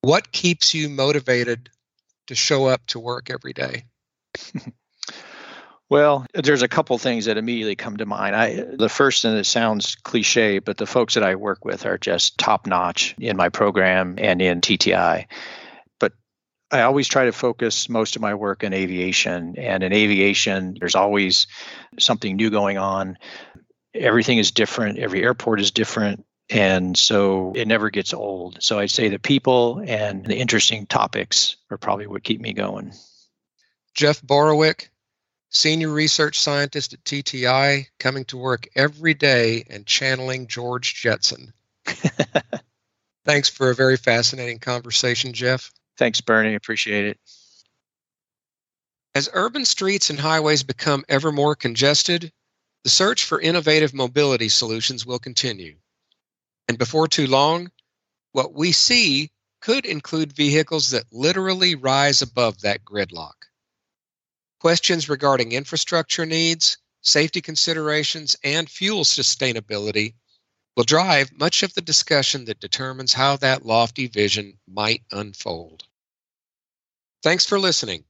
What 0.00 0.32
keeps 0.32 0.74
you 0.74 0.88
motivated 0.88 1.70
to 2.26 2.34
show 2.34 2.66
up 2.66 2.84
to 2.86 2.98
work 2.98 3.30
every 3.30 3.52
day? 3.52 3.84
Well, 5.90 6.26
there's 6.32 6.62
a 6.62 6.68
couple 6.68 6.96
things 6.96 7.26
that 7.26 7.36
immediately 7.36 7.76
come 7.76 7.98
to 7.98 8.06
mind. 8.06 8.34
I 8.34 8.64
the 8.78 8.88
first 8.88 9.24
and 9.24 9.36
it 9.36 9.44
sounds 9.44 9.96
cliche, 9.96 10.58
but 10.58 10.78
the 10.78 10.86
folks 10.86 11.14
that 11.14 11.22
I 11.22 11.34
work 11.34 11.64
with 11.64 11.84
are 11.84 11.98
just 11.98 12.38
top 12.38 12.66
notch 12.66 13.14
in 13.18 13.36
my 13.36 13.50
program 13.50 14.14
and 14.18 14.40
in 14.40 14.60
TTI. 14.60 15.26
But 16.00 16.12
I 16.70 16.82
always 16.82 17.06
try 17.06 17.26
to 17.26 17.32
focus 17.32 17.88
most 17.88 18.16
of 18.16 18.22
my 18.22 18.34
work 18.34 18.64
in 18.64 18.72
aviation. 18.72 19.54
And 19.58 19.82
in 19.82 19.92
aviation, 19.92 20.76
there's 20.80 20.94
always 20.94 21.46
something 21.98 22.34
new 22.34 22.48
going 22.50 22.78
on. 22.78 23.18
Everything 23.94 24.38
is 24.38 24.50
different, 24.50 24.98
every 24.98 25.22
airport 25.22 25.60
is 25.60 25.70
different. 25.70 26.24
And 26.50 26.96
so 26.96 27.52
it 27.54 27.68
never 27.68 27.90
gets 27.90 28.12
old. 28.12 28.56
So 28.62 28.78
I'd 28.78 28.90
say 28.90 29.08
the 29.08 29.18
people 29.18 29.82
and 29.86 30.24
the 30.26 30.36
interesting 30.36 30.86
topics 30.86 31.56
are 31.70 31.78
probably 31.78 32.06
what 32.06 32.24
keep 32.24 32.40
me 32.40 32.52
going. 32.52 32.92
Jeff 33.94 34.20
Borowiec, 34.22 34.88
Senior 35.54 35.90
Research 35.90 36.40
Scientist 36.40 36.94
at 36.94 37.04
TTI, 37.04 37.86
coming 38.00 38.24
to 38.26 38.36
work 38.36 38.66
every 38.74 39.14
day 39.14 39.64
and 39.70 39.86
channeling 39.86 40.48
George 40.48 40.94
Jetson. 40.94 41.52
Thanks 43.24 43.48
for 43.48 43.70
a 43.70 43.74
very 43.74 43.96
fascinating 43.96 44.58
conversation, 44.58 45.32
Jeff. 45.32 45.70
Thanks, 45.96 46.20
Bernie. 46.20 46.56
Appreciate 46.56 47.04
it. 47.04 47.20
As 49.14 49.30
urban 49.32 49.64
streets 49.64 50.10
and 50.10 50.18
highways 50.18 50.64
become 50.64 51.04
ever 51.08 51.30
more 51.30 51.54
congested, 51.54 52.32
the 52.82 52.90
search 52.90 53.24
for 53.24 53.40
innovative 53.40 53.94
mobility 53.94 54.48
solutions 54.48 55.06
will 55.06 55.20
continue. 55.20 55.76
And 56.66 56.78
before 56.78 57.06
too 57.06 57.28
long, 57.28 57.70
what 58.32 58.54
we 58.54 58.72
see 58.72 59.30
could 59.60 59.86
include 59.86 60.32
vehicles 60.32 60.90
that 60.90 61.04
literally 61.12 61.76
rise 61.76 62.22
above 62.22 62.60
that 62.62 62.84
gridlock. 62.84 63.34
Questions 64.64 65.10
regarding 65.10 65.52
infrastructure 65.52 66.24
needs, 66.24 66.78
safety 67.02 67.42
considerations, 67.42 68.34
and 68.42 68.66
fuel 68.66 69.04
sustainability 69.04 70.14
will 70.74 70.84
drive 70.84 71.38
much 71.38 71.62
of 71.62 71.74
the 71.74 71.82
discussion 71.82 72.46
that 72.46 72.60
determines 72.60 73.12
how 73.12 73.36
that 73.36 73.66
lofty 73.66 74.06
vision 74.06 74.58
might 74.66 75.02
unfold. 75.12 75.84
Thanks 77.22 77.44
for 77.44 77.60
listening. 77.60 78.04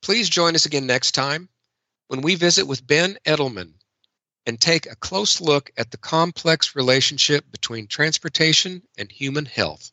Please 0.00 0.28
join 0.28 0.54
us 0.54 0.64
again 0.64 0.86
next 0.86 1.10
time 1.10 1.48
when 2.06 2.20
we 2.20 2.36
visit 2.36 2.68
with 2.68 2.86
Ben 2.86 3.18
Ettelman 3.26 3.72
and 4.46 4.60
take 4.60 4.86
a 4.86 4.94
close 4.94 5.40
look 5.40 5.72
at 5.76 5.90
the 5.90 5.98
complex 5.98 6.76
relationship 6.76 7.50
between 7.50 7.88
transportation 7.88 8.80
and 8.96 9.10
human 9.10 9.44
health. 9.44 9.90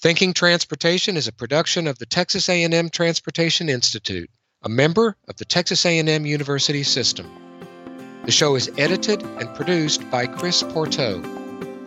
Thinking 0.00 0.32
Transportation 0.32 1.14
is 1.18 1.28
a 1.28 1.32
production 1.32 1.86
of 1.86 1.98
the 1.98 2.06
Texas 2.06 2.48
A&M 2.48 2.88
Transportation 2.88 3.68
Institute, 3.68 4.30
a 4.62 4.68
member 4.70 5.14
of 5.28 5.36
the 5.36 5.44
Texas 5.44 5.84
A&M 5.84 6.24
University 6.24 6.82
System. 6.82 7.30
The 8.24 8.32
show 8.32 8.54
is 8.54 8.70
edited 8.78 9.22
and 9.22 9.54
produced 9.54 10.10
by 10.10 10.26
Chris 10.26 10.62
Pourteau. 10.62 11.22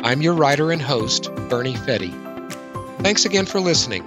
I'm 0.04 0.22
your 0.22 0.36
writer 0.36 0.72
and 0.72 0.80
host, 0.80 1.34
Bernie 1.50 1.76
Fette. 1.76 2.14
Thanks 3.00 3.26
again 3.26 3.48
for 3.48 3.60
listening. 3.60 4.06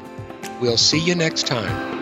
We'll 0.60 0.76
see 0.76 1.00
you 1.00 1.16
next 1.16 1.48
time. 1.48 1.95